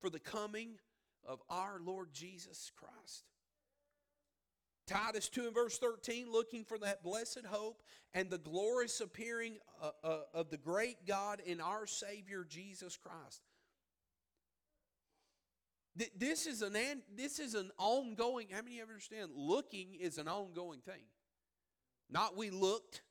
[0.00, 0.78] for the coming
[1.26, 3.24] of our Lord Jesus Christ.
[4.86, 7.82] Titus 2 and verse 13, looking for that blessed hope
[8.14, 13.42] and the glorious appearing uh, uh, of the great God and our Savior Jesus Christ.
[15.98, 18.48] Th- This is an an- this is an ongoing.
[18.50, 19.32] How many of you understand?
[19.34, 21.04] Looking is an ongoing thing.
[22.08, 23.02] Not we looked,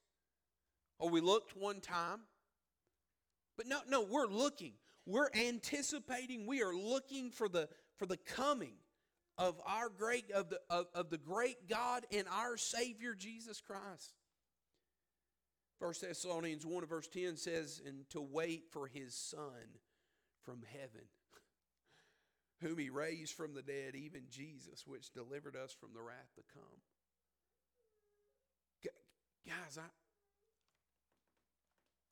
[0.99, 2.21] or we looked one time.
[3.57, 4.73] But no, no, we're looking.
[5.05, 6.45] We're anticipating.
[6.47, 8.75] We are looking for the for the coming
[9.37, 14.13] of our great of the of, of the great God and our Savior Jesus Christ.
[15.79, 19.77] First Thessalonians 1 verse 10 says, and to wait for his son
[20.43, 21.05] from heaven,
[22.61, 26.41] whom he raised from the dead, even Jesus, which delivered us from the wrath to
[26.53, 26.63] come.
[29.45, 29.87] Guys, I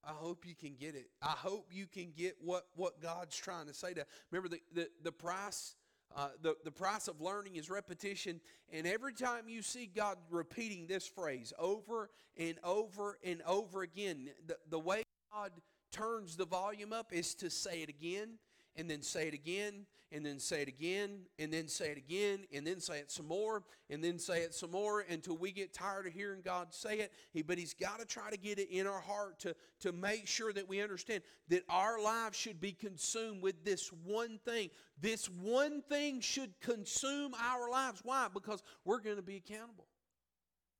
[0.07, 1.09] I hope you can get it.
[1.21, 4.05] I hope you can get what, what God's trying to say to.
[4.29, 5.75] Remember the, the, the price
[6.15, 8.39] uh, the, the price of learning is repetition.
[8.71, 14.29] And every time you see God repeating this phrase over and over and over again,
[14.47, 15.03] the, the way
[15.33, 15.51] God
[15.91, 18.37] turns the volume up is to say it again,
[18.77, 22.45] and then say it again, and then say it again, and then say it again,
[22.53, 25.73] and then say it some more, and then say it some more until we get
[25.73, 27.11] tired of hearing God say it.
[27.33, 30.27] He, but He's got to try to get it in our heart to, to make
[30.27, 34.69] sure that we understand that our lives should be consumed with this one thing.
[35.01, 38.01] This one thing should consume our lives.
[38.03, 38.27] Why?
[38.33, 39.87] Because we're going to be accountable.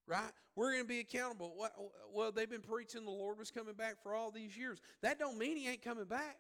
[0.08, 0.32] Right?
[0.56, 1.56] We're going to be accountable.
[1.58, 4.80] Well- Well, they've been preaching the Lord was coming back for all these years.
[5.02, 6.38] That don't mean he ain't coming back.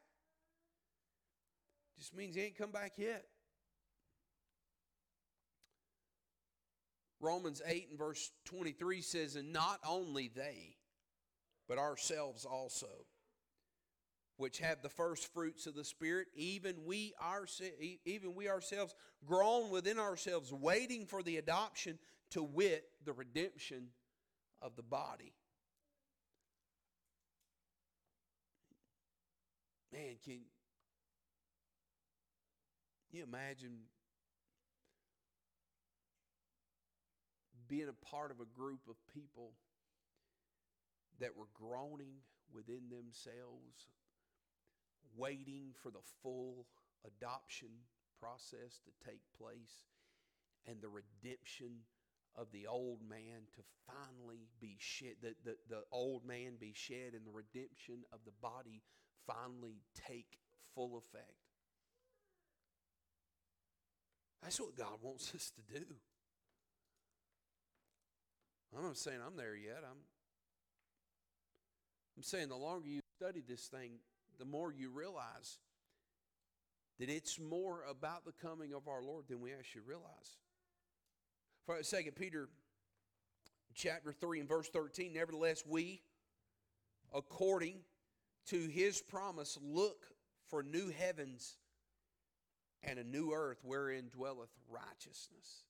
[1.98, 3.26] Just means he ain't come back yet.
[7.22, 10.76] Romans 8 and verse 23 says, And not only they,
[11.68, 13.06] but ourselves also,
[14.38, 17.62] which have the first fruits of the Spirit, even we, ourse-
[18.04, 18.94] even we ourselves,
[19.26, 21.98] groan within ourselves, waiting for the adoption,
[22.32, 23.88] to wit, the redemption
[24.62, 25.34] of the body.
[29.94, 30.42] Man, can
[33.16, 33.88] you imagine
[37.68, 39.54] being a part of a group of people
[41.20, 42.18] that were groaning
[42.54, 43.88] within themselves,
[45.16, 46.68] waiting for the full
[47.06, 47.70] adoption
[48.20, 49.88] process to take place
[50.68, 51.72] and the redemption
[52.36, 57.14] of the old man to finally be shed, the, the, the old man be shed
[57.14, 58.82] and the redemption of the body
[59.26, 60.40] finally take
[60.74, 61.45] full effect.
[64.46, 65.86] That's what God wants us to do.
[68.78, 69.80] I'm not saying I'm there yet.
[69.84, 69.98] I'm
[72.16, 73.94] I'm saying the longer you study this thing,
[74.38, 75.58] the more you realize
[77.00, 80.38] that it's more about the coming of our Lord than we actually realize.
[81.66, 82.48] For Second Peter
[83.74, 86.04] chapter 3 and verse 13, nevertheless, we,
[87.12, 87.78] according
[88.50, 90.06] to his promise, look
[90.48, 91.58] for new heavens
[92.84, 95.64] and a new earth wherein dwelleth righteousness.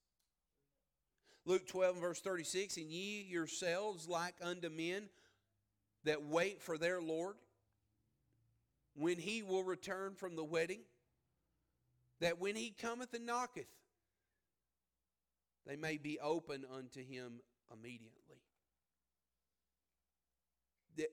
[1.45, 5.09] Luke 12 and verse 36, and ye yourselves like unto men
[6.03, 7.35] that wait for their Lord,
[8.95, 10.81] when he will return from the wedding,
[12.19, 13.67] that when he cometh and knocketh,
[15.67, 17.41] they may be open unto him
[17.71, 18.11] immediately.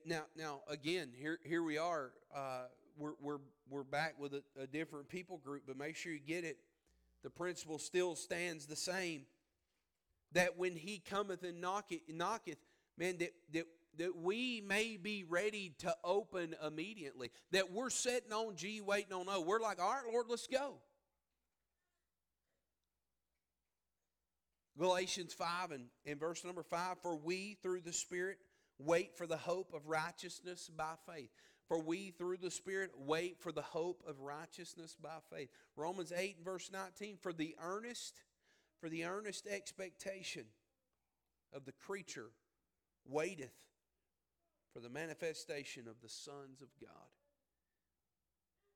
[0.05, 2.11] Now, now again, here, here we are.
[2.33, 2.65] Uh,
[2.97, 6.43] we're, we're, we're back with a, a different people group, but make sure you get
[6.43, 6.57] it.
[7.23, 9.23] The principle still stands the same.
[10.33, 12.57] That when he cometh and knocketh, knocketh
[12.97, 13.65] man, that, that,
[13.97, 17.31] that we may be ready to open immediately.
[17.51, 19.41] That we're sitting on G, waiting on O.
[19.41, 20.75] We're like, all right, Lord, let's go.
[24.77, 28.37] Galatians 5 and, and verse number 5 For we through the Spirit
[28.79, 31.29] wait for the hope of righteousness by faith.
[31.67, 35.49] For we through the Spirit wait for the hope of righteousness by faith.
[35.75, 38.21] Romans 8 and verse 19 For the earnest,
[38.79, 40.45] for the earnest expectation
[41.53, 42.31] of the creature
[43.05, 43.53] waiteth
[44.73, 46.89] for the manifestation of the sons of God.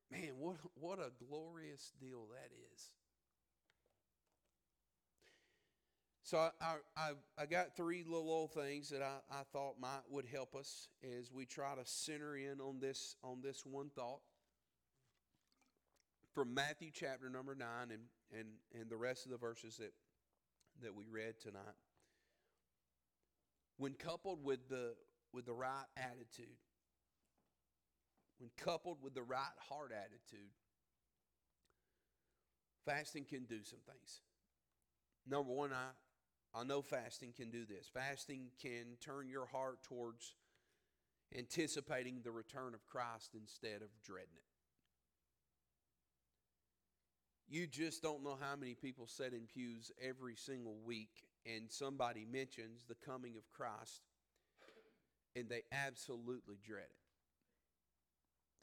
[0.10, 2.92] Man, what, what a glorious deal that is.
[6.28, 10.26] So I, I, I, got three little old things that I, I thought might would
[10.26, 14.20] help us as we try to center in on this on this one thought.
[16.34, 18.02] from Matthew chapter number 9 and,
[18.38, 19.94] and, and the rest of the verses that,
[20.84, 21.78] that we read tonight.
[23.78, 24.96] When coupled with the,
[25.32, 26.58] with the right attitude,
[28.38, 30.50] when coupled with the right heart attitude,
[32.86, 34.20] fasting can do some things.
[35.26, 35.92] Number one, I,
[36.58, 37.88] I know fasting can do this.
[37.94, 40.34] Fasting can turn your heart towards
[41.38, 44.44] anticipating the return of Christ instead of dreading it.
[47.48, 52.26] You just don't know how many people sit in pews every single week and somebody
[52.26, 54.02] mentions the coming of Christ
[55.36, 57.08] and they absolutely dread it.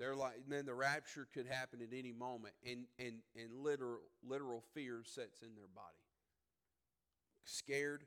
[0.01, 4.64] They're like, then the rapture could happen at any moment, and, and, and literal, literal
[4.74, 5.95] fear sets in their body.
[7.45, 8.05] Scared,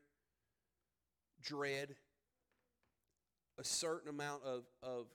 [1.41, 1.95] dread,
[3.59, 5.07] a certain amount of, of,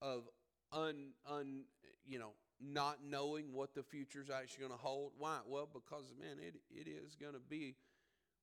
[0.00, 0.28] of
[0.72, 1.64] un, un,
[2.06, 5.12] you know, not knowing what the future is actually going to hold.
[5.18, 5.38] Why?
[5.46, 7.76] Well, because man, it, it is going to be.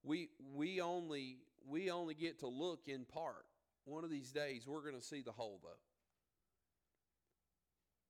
[0.03, 3.45] We we only we only get to look in part.
[3.86, 5.70] One of these days, we're going to see the whole, though.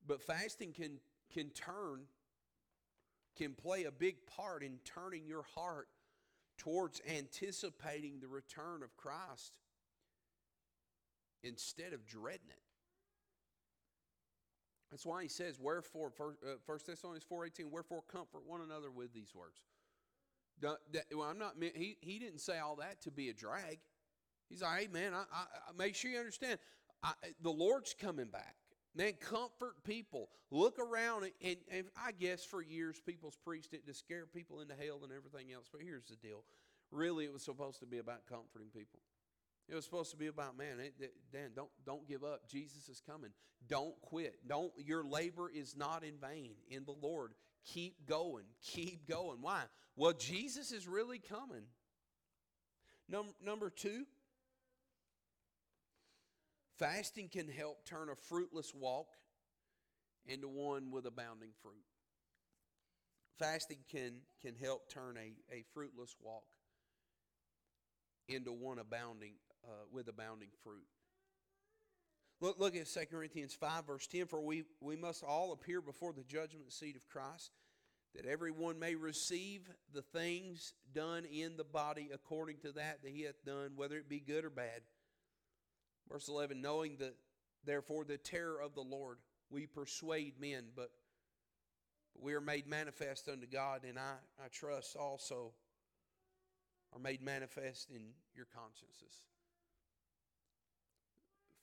[0.07, 0.99] But fasting can
[1.33, 2.01] can turn
[3.37, 5.87] can play a big part in turning your heart
[6.59, 9.57] towards anticipating the return of Christ
[11.41, 12.61] instead of dreading it.
[14.91, 19.13] That's why he says, "Wherefore, First, uh, Thessalonians four eighteen, wherefore comfort one another with
[19.13, 19.61] these words."
[20.61, 20.77] Well,
[21.23, 21.55] I'm not.
[21.59, 23.79] He he didn't say all that to be a drag.
[24.49, 26.59] He's like, "Hey, man, I, I, I make sure you understand.
[27.01, 28.55] I, the Lord's coming back.
[28.95, 30.29] Man, comfort people.
[30.51, 34.73] Look around, and, and I guess for years people's preached it to scare people into
[34.73, 35.67] hell and everything else.
[35.71, 36.43] But here's the deal:
[36.91, 38.99] really, it was supposed to be about comforting people.
[39.67, 42.49] It was supposed to be about man, it, it, Dan, don't don't give up.
[42.49, 43.29] Jesus is coming.
[43.67, 44.47] Don't quit.
[44.47, 47.33] Don't your labor is not in vain in the Lord.
[47.65, 48.45] Keep going.
[48.63, 49.37] Keep going.
[49.41, 49.61] Why?
[49.95, 51.63] Well, Jesus is really coming.
[53.07, 54.05] Number number 2,
[56.79, 59.07] fasting can help turn a fruitless walk
[60.25, 61.75] into one with abounding fruit.
[63.37, 66.43] Fasting can can help turn a, a fruitless walk
[68.27, 69.33] into one abounding
[69.65, 70.85] uh, with abounding fruit.
[72.41, 74.27] Look, look at 2 Corinthians 5, verse 10.
[74.27, 77.51] For we, we must all appear before the judgment seat of Christ,
[78.15, 83.23] that everyone may receive the things done in the body according to that that he
[83.23, 84.81] hath done, whether it be good or bad.
[86.11, 87.15] Verse 11, knowing that
[87.65, 89.17] therefore the terror of the Lord,
[89.49, 90.91] we persuade men, but,
[92.21, 95.53] we are made manifest unto God, and I, I trust also
[96.91, 98.01] are made manifest in
[98.35, 99.21] your consciences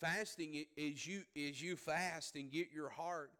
[0.01, 3.32] fasting is you is you fast and get your heart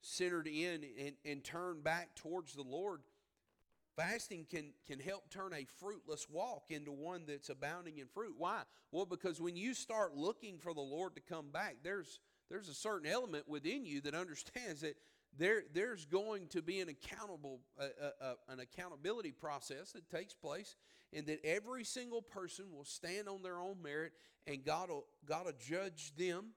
[0.00, 3.02] centered in and, and turn back towards the Lord.
[4.00, 8.34] Fasting can, can help turn a fruitless walk into one that's abounding in fruit.
[8.38, 8.62] Why?
[8.92, 12.74] Well, because when you start looking for the Lord to come back, there's there's a
[12.74, 14.96] certain element within you that understands that
[15.36, 20.32] there there's going to be an accountable uh, uh, uh, an accountability process that takes
[20.32, 20.76] place
[21.12, 24.12] and that every single person will stand on their own merit
[24.46, 26.52] and God will, God will judge them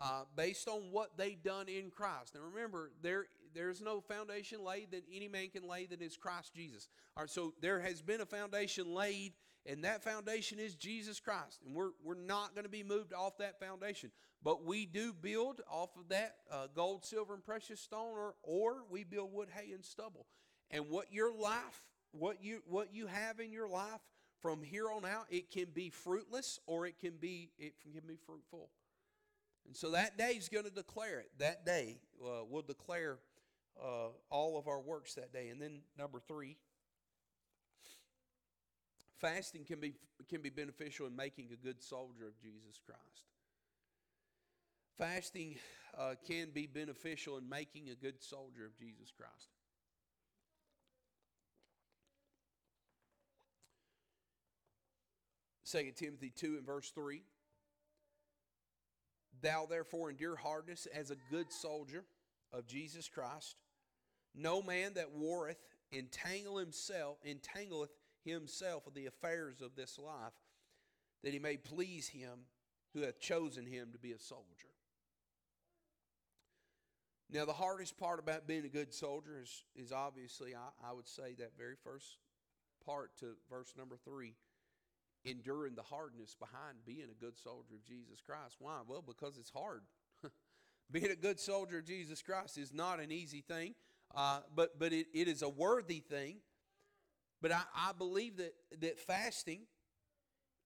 [0.00, 2.34] uh, based on what they've done in Christ.
[2.34, 6.54] Now remember, there there's no foundation laid that any man can lay that is Christ
[6.54, 6.88] Jesus.
[7.16, 9.32] All right, so there has been a foundation laid,
[9.66, 11.60] and that foundation is Jesus Christ.
[11.64, 14.10] And we're, we're not going to be moved off that foundation.
[14.42, 18.84] But we do build off of that uh, gold, silver, and precious stone, or, or
[18.90, 20.26] we build wood, hay, and stubble.
[20.70, 24.00] And what your life, what you what you have in your life
[24.42, 28.16] from here on out, it can be fruitless or it can be it can be
[28.26, 28.68] fruitful.
[29.66, 31.30] And so that day is going to declare it.
[31.38, 33.18] That day uh, will declare
[33.82, 35.48] uh, all of our works that day.
[35.48, 36.56] And then number three,
[39.20, 39.94] fasting can be
[40.28, 43.24] can be beneficial in making a good soldier of Jesus Christ.
[44.96, 45.56] Fasting
[45.98, 49.48] uh, can be beneficial in making a good soldier of Jesus Christ.
[55.64, 57.22] Second Timothy 2 and verse 3.
[59.42, 62.04] Thou therefore endure hardness as a good soldier
[62.52, 63.56] of Jesus Christ.
[64.34, 65.62] No man that warreth
[65.92, 67.92] entangle himself, entangleth
[68.24, 70.32] himself with the affairs of this life,
[71.22, 72.46] that he may please him
[72.92, 74.68] who hath chosen him to be a soldier.
[77.30, 81.08] Now, the hardest part about being a good soldier is, is obviously, I, I would
[81.08, 82.18] say, that very first
[82.84, 84.34] part to verse number three
[85.24, 88.56] enduring the hardness behind being a good soldier of Jesus Christ.
[88.58, 88.80] Why?
[88.86, 89.82] Well, because it's hard.
[90.90, 93.74] being a good soldier of Jesus Christ is not an easy thing,
[94.14, 96.38] uh, but but it, it is a worthy thing.
[97.40, 99.66] But I, I believe that that fasting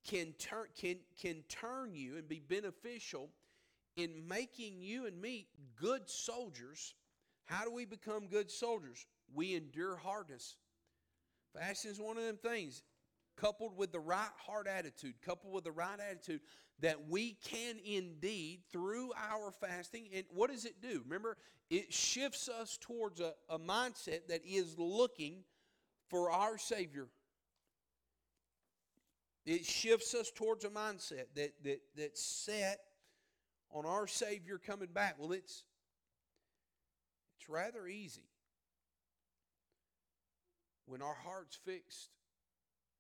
[0.07, 3.31] can turn can can turn you and be beneficial
[3.97, 6.95] in making you and me good soldiers.
[7.47, 9.07] How do we become good soldiers?
[9.35, 10.57] We endure hardness.
[11.55, 12.83] Fasting is one of them things,
[13.41, 16.41] coupled with the right heart attitude, coupled with the right attitude,
[16.81, 21.03] that we can indeed, through our fasting, and what does it do?
[21.05, 21.37] Remember,
[21.71, 25.45] it shifts us towards a, a mindset that is looking
[26.09, 27.09] for our Savior.
[29.45, 32.81] It shifts us towards a mindset that, that, that's set
[33.71, 35.17] on our Savior coming back.
[35.19, 35.65] Well, it's,
[37.39, 38.29] it's rather easy
[40.87, 42.11] when our heart's fixed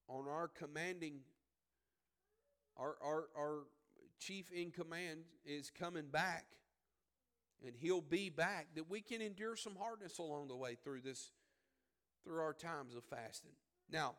[0.09, 1.21] on our commanding,
[2.77, 3.59] our, our, our
[4.19, 6.47] chief in command is coming back
[7.65, 11.31] and he'll be back, that we can endure some hardness along the way through this,
[12.25, 13.51] through our times of fasting.
[13.91, 14.15] Now,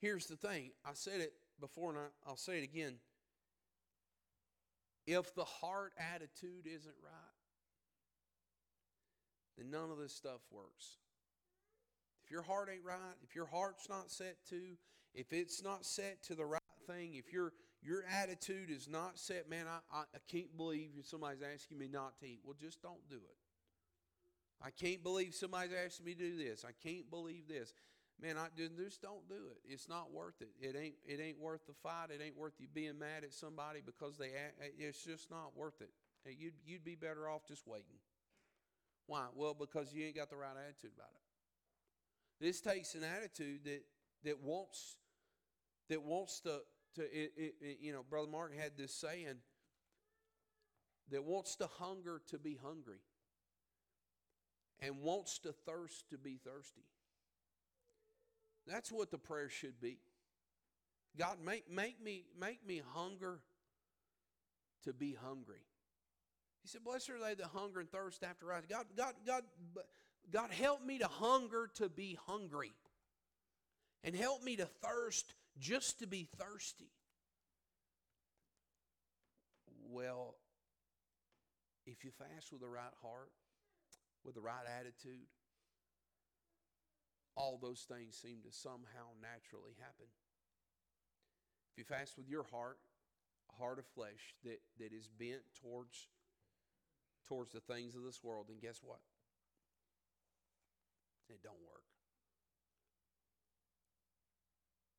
[0.00, 2.94] here's the thing I said it before and I, I'll say it again.
[5.06, 7.38] If the heart attitude isn't right,
[9.56, 10.98] then none of this stuff works.
[12.28, 14.60] If your heart ain't right, if your heart's not set to,
[15.14, 19.48] if it's not set to the right thing, if your your attitude is not set,
[19.48, 22.40] man, I, I, I can't believe somebody's asking me not to eat.
[22.44, 23.38] Well, just don't do it.
[24.62, 26.66] I can't believe somebody's asking me to do this.
[26.68, 27.72] I can't believe this.
[28.20, 29.58] Man, I just don't do it.
[29.64, 30.50] It's not worth it.
[30.60, 32.10] It ain't it ain't worth the fight.
[32.10, 34.32] It ain't worth you being mad at somebody because they
[34.78, 35.88] it's just not worth it.
[36.26, 37.96] You'd you'd be better off just waiting.
[39.06, 39.28] Why?
[39.34, 41.27] Well, because you ain't got the right attitude about it.
[42.40, 43.82] This takes an attitude that
[44.24, 44.96] that wants
[45.88, 46.60] that wants to
[46.96, 49.36] to it, it, you know, brother Mark had this saying
[51.10, 53.00] that wants to hunger to be hungry
[54.80, 56.84] and wants to thirst to be thirsty.
[58.66, 59.98] That's what the prayer should be.
[61.18, 63.40] God, make, make, me, make me hunger
[64.84, 65.64] to be hungry.
[66.62, 68.84] He said, Blessed are they that hunger and thirst after righteousness.
[68.96, 69.42] God, God,
[69.74, 69.82] God,
[70.32, 72.72] God, help me to hunger to be hungry.
[74.04, 76.90] And help me to thirst just to be thirsty.
[79.90, 80.36] Well,
[81.86, 83.30] if you fast with the right heart,
[84.24, 85.26] with the right attitude,
[87.34, 90.06] all those things seem to somehow naturally happen.
[91.72, 92.78] If you fast with your heart,
[93.58, 96.08] heart of flesh that, that is bent towards,
[97.26, 99.00] towards the things of this world, then guess what?
[101.28, 101.82] It don't work.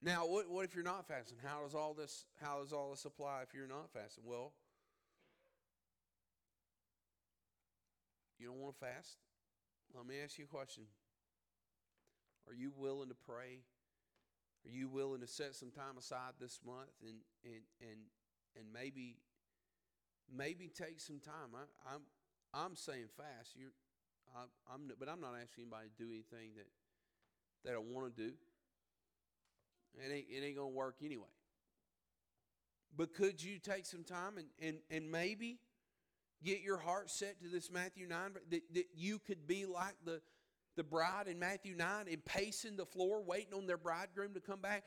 [0.02, 1.38] Now, what, what if you're not fasting?
[1.44, 4.24] How does all this how does all this apply if you're not fasting?
[4.26, 4.54] Well,
[8.38, 9.18] you don't want to fast?
[9.96, 10.84] Let me ask you a question.
[12.48, 13.60] Are you willing to pray?
[14.66, 18.00] Are you willing to set some time aside this month and and and
[18.56, 19.18] and maybe
[20.34, 21.56] maybe take some time?
[21.56, 22.02] I, I'm
[22.54, 23.56] I'm saying fast.
[23.56, 23.70] You
[24.36, 26.68] I, I'm, but I'm not asking anybody to do anything that
[27.66, 28.32] they don't want to do.
[29.96, 31.26] It ain't, it ain't going to work anyway.
[32.96, 35.60] But could you take some time and, and, and maybe
[36.44, 40.22] get your heart set to this Matthew 9, that, that you could be like the,
[40.80, 44.62] the bride in Matthew 9 and pacing the floor, waiting on their bridegroom to come
[44.62, 44.86] back.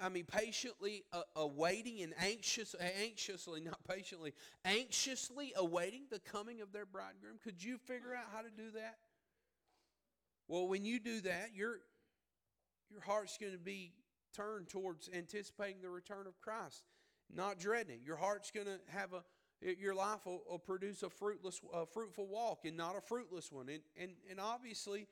[0.00, 4.32] I mean, patiently uh, awaiting and anxious, anxiously, not patiently,
[4.64, 7.38] anxiously awaiting the coming of their bridegroom.
[7.42, 8.98] Could you figure out how to do that?
[10.46, 11.80] Well, when you do that, your,
[12.88, 13.90] your heart's going to be
[14.36, 16.84] turned towards anticipating the return of Christ,
[17.34, 18.00] not dreading it.
[18.06, 19.24] Your heart's going to have a
[19.78, 23.68] your life will, will produce a fruitless, a fruitful walk and not a fruitless one.
[23.68, 25.06] And, and, and obviously,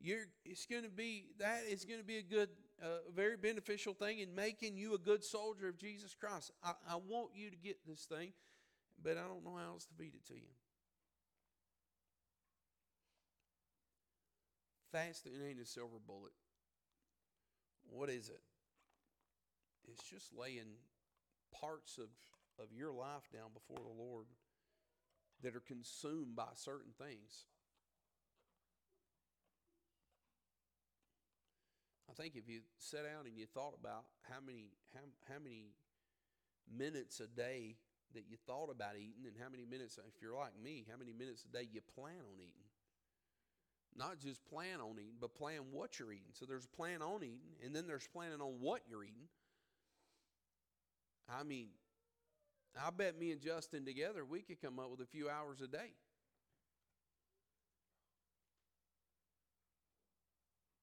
[0.00, 2.48] you're, it's going to be that is going to be a good,
[2.82, 6.52] uh, very beneficial thing in making you a good soldier of Jesus Christ.
[6.64, 8.32] I, I want you to get this thing,
[9.02, 10.48] but I don't know how else to feed it to you.
[14.92, 16.32] Fasting ain't a silver bullet.
[17.88, 18.42] What is it?
[19.88, 20.78] It's just laying
[21.52, 22.08] parts of,
[22.62, 24.26] of your life down before the Lord
[25.42, 27.46] that are consumed by certain things.
[32.10, 35.00] I think if you sat down and you thought about how many how,
[35.32, 35.70] how many
[36.70, 37.76] minutes a day
[38.14, 41.12] that you thought about eating and how many minutes if you're like me, how many
[41.12, 42.66] minutes a day you plan on eating.
[43.96, 46.32] Not just plan on eating, but plan what you're eating.
[46.32, 49.28] So there's plan on eating, and then there's planning on what you're eating.
[51.28, 51.70] I mean,
[52.76, 55.66] I bet me and Justin together we could come up with a few hours a
[55.68, 55.92] day.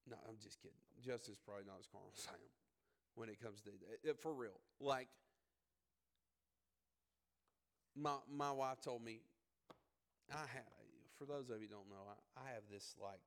[0.08, 0.87] No, I'm just kidding.
[1.08, 2.52] Justin's probably not as carnal as I am
[3.16, 4.60] when it comes to uh, for real.
[4.78, 5.08] Like
[7.96, 9.20] my my wife told me,
[10.30, 10.68] I have.
[11.18, 13.24] For those of you don't know, I, I have this like.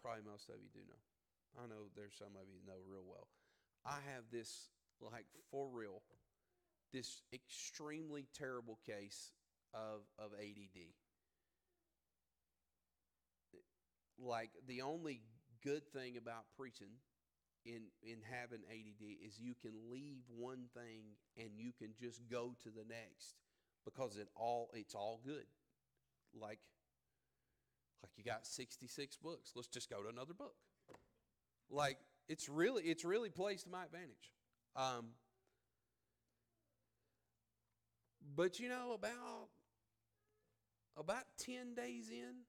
[0.00, 1.02] Probably most of you do know.
[1.60, 3.26] I know there's some of you know real well.
[3.84, 6.02] I have this like for real,
[6.92, 9.32] this extremely terrible case
[9.74, 10.94] of of ADD.
[14.20, 15.22] Like the only
[15.62, 16.98] good thing about preaching
[17.64, 22.54] in in having ADD is you can leave one thing and you can just go
[22.62, 23.34] to the next
[23.84, 25.46] because it all it's all good.
[26.34, 26.60] Like
[28.02, 29.52] like you got 66 books.
[29.54, 30.54] Let's just go to another book.
[31.70, 31.98] Like
[32.28, 34.32] it's really it's really placed to my advantage.
[34.76, 35.06] Um,
[38.36, 39.48] but you know about
[40.96, 42.44] about 10 days in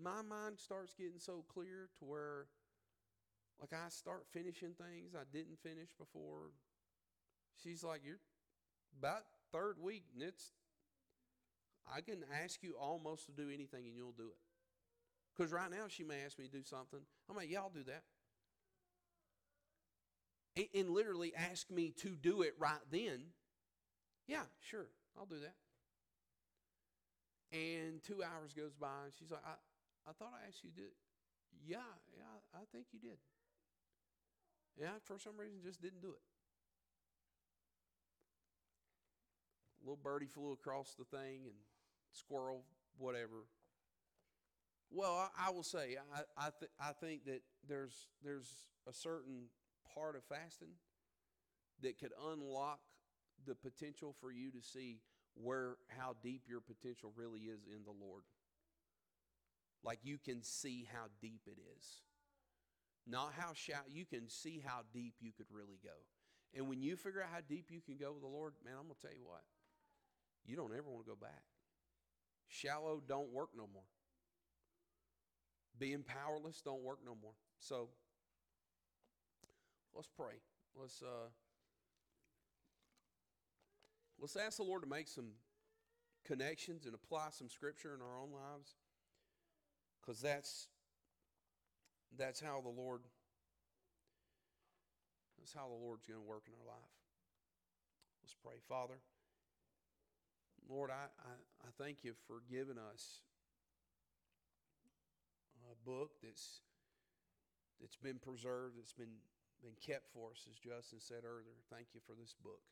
[0.00, 2.46] my mind starts getting so clear to where
[3.60, 6.50] like I start finishing things I didn't finish before.
[7.62, 8.20] She's like, You're
[8.98, 9.22] about
[9.52, 10.52] third week, and it's
[11.90, 14.38] I can ask you almost to do anything and you'll do it.
[15.36, 17.00] Because right now she may ask me to do something.
[17.28, 18.02] I'm like, yeah, I'll do that.
[20.56, 23.32] And, and literally ask me to do it right then.
[24.26, 24.86] Yeah, sure,
[25.18, 25.54] I'll do that.
[27.56, 29.54] And two hours goes by and she's like, I,
[30.08, 30.94] I thought I asked you it.
[31.64, 31.76] Yeah,
[32.16, 33.18] yeah, I think you did.
[34.78, 36.22] Yeah, for some reason just didn't do it.
[39.82, 41.56] Little birdie flew across the thing and
[42.12, 42.64] squirrel,
[42.98, 43.46] whatever.
[44.90, 49.46] Well, I, I will say, I, I, th- I think that there's, there's a certain
[49.94, 50.74] part of fasting
[51.82, 52.80] that could unlock
[53.46, 55.00] the potential for you to see
[55.34, 58.22] where how deep your potential really is in the Lord.
[59.84, 61.86] Like you can see how deep it is.
[63.06, 65.90] Not how shallow, you can see how deep you could really go.
[66.54, 68.84] And when you figure out how deep you can go with the Lord, man, I'm
[68.84, 69.42] going to tell you what,
[70.44, 71.42] you don't ever want to go back.
[72.48, 73.82] Shallow don't work no more.
[75.78, 77.32] Being powerless don't work no more.
[77.58, 77.88] So
[79.94, 80.34] let's pray.
[80.78, 81.28] Let's uh,
[84.20, 85.30] let's ask the Lord to make some
[86.24, 88.74] connections and apply some scripture in our own lives.
[90.02, 90.68] Because that's
[92.18, 93.02] that's how the Lord
[95.38, 96.94] that's how the Lord's going to work in our life.
[98.22, 98.58] Let's pray.
[98.68, 98.98] Father.
[100.68, 101.34] Lord, I, I,
[101.66, 103.20] I thank you for giving us
[105.66, 106.60] a book that's
[107.80, 109.18] that's been preserved, that's been
[109.62, 111.58] been kept for us, as Justin said earlier.
[111.70, 112.62] Thank you for this book.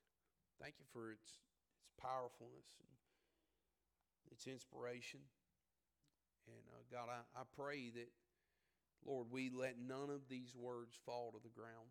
[0.63, 1.43] Thank you for its
[1.83, 2.91] its powerfulness and
[4.31, 5.21] its inspiration.
[6.47, 8.09] And uh, God, I, I pray that,
[9.05, 11.91] Lord, we let none of these words fall to the ground.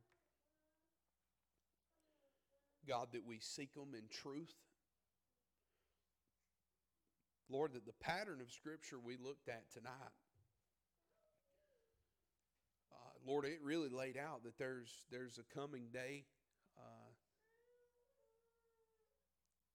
[2.88, 4.56] God, that we seek them in truth
[7.50, 10.14] Lord, that the pattern of Scripture we looked at tonight,
[12.92, 16.26] uh, Lord, it really laid out that there's there's a coming day.
[16.78, 17.10] Uh,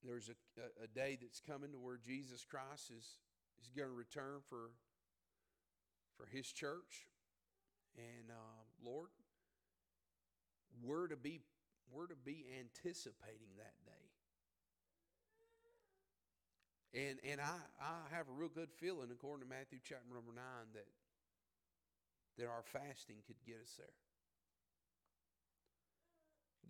[0.05, 3.17] there's a, a, a day that's coming to where Jesus Christ is
[3.63, 4.71] is going to return for
[6.17, 7.09] for His church,
[7.97, 9.09] and uh, Lord,
[10.83, 11.41] we're to be
[11.93, 14.05] we're to be anticipating that day.
[16.95, 20.45] And, and I, I have a real good feeling, according to Matthew chapter number 9,
[20.79, 20.87] that,
[22.39, 23.99] that our fasting could get us there.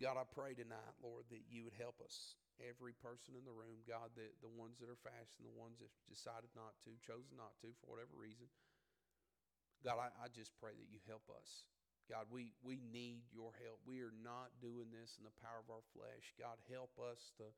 [0.01, 3.83] God, I pray tonight, Lord, that you would help us, every person in the room,
[3.85, 7.55] God, the, the ones that are fasting, the ones that decided not to, chosen not
[7.63, 8.47] to for whatever reason.
[9.83, 11.67] God, I, I just pray that you help us.
[12.05, 13.81] God, we, we need your help.
[13.85, 16.33] We are not doing this in the power of our flesh.
[16.37, 17.49] God, help us to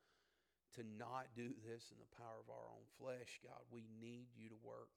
[0.75, 3.63] to not do this in the power of our own flesh, God.
[3.71, 4.91] We need you to work.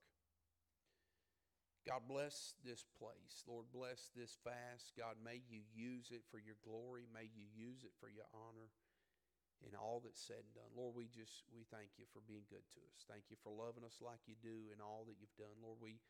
[1.88, 3.40] God, bless this place.
[3.48, 4.92] Lord, bless this fast.
[4.98, 7.08] God, may you use it for your glory.
[7.08, 8.68] May you use it for your honor
[9.66, 10.72] in all that's said and done.
[10.72, 13.04] Lord, we just we thank you for being good to us.
[13.04, 15.60] Thank you for loving us like you do in all that you've done.
[15.60, 16.00] Lord, we,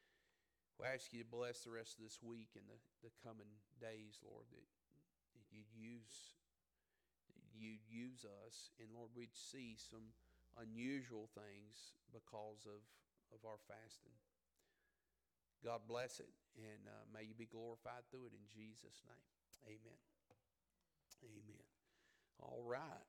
[0.78, 3.50] we ask you to bless the rest of this week and the, the coming
[3.82, 4.68] days, Lord, that,
[5.34, 6.38] that you'd use
[7.50, 8.72] you'd use us.
[8.80, 10.16] And Lord, we'd see some
[10.56, 12.80] unusual things because of,
[13.34, 14.16] of our fasting.
[15.60, 19.28] God bless it, and uh, may you be glorified through it in Jesus' name.
[19.68, 20.00] Amen.
[21.20, 21.68] Amen.
[22.40, 23.04] All right.